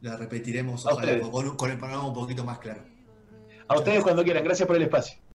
La 0.00 0.16
repetiremos 0.16 0.84
con, 0.84 1.56
con 1.56 1.70
el 1.70 1.78
panorama 1.78 2.06
un 2.06 2.14
poquito 2.14 2.44
más 2.44 2.58
claro. 2.58 2.82
A 3.66 3.76
ustedes 3.76 4.02
cuando 4.02 4.22
quieran. 4.24 4.44
Gracias 4.44 4.66
por 4.66 4.76
el 4.76 4.82
espacio. 4.82 5.18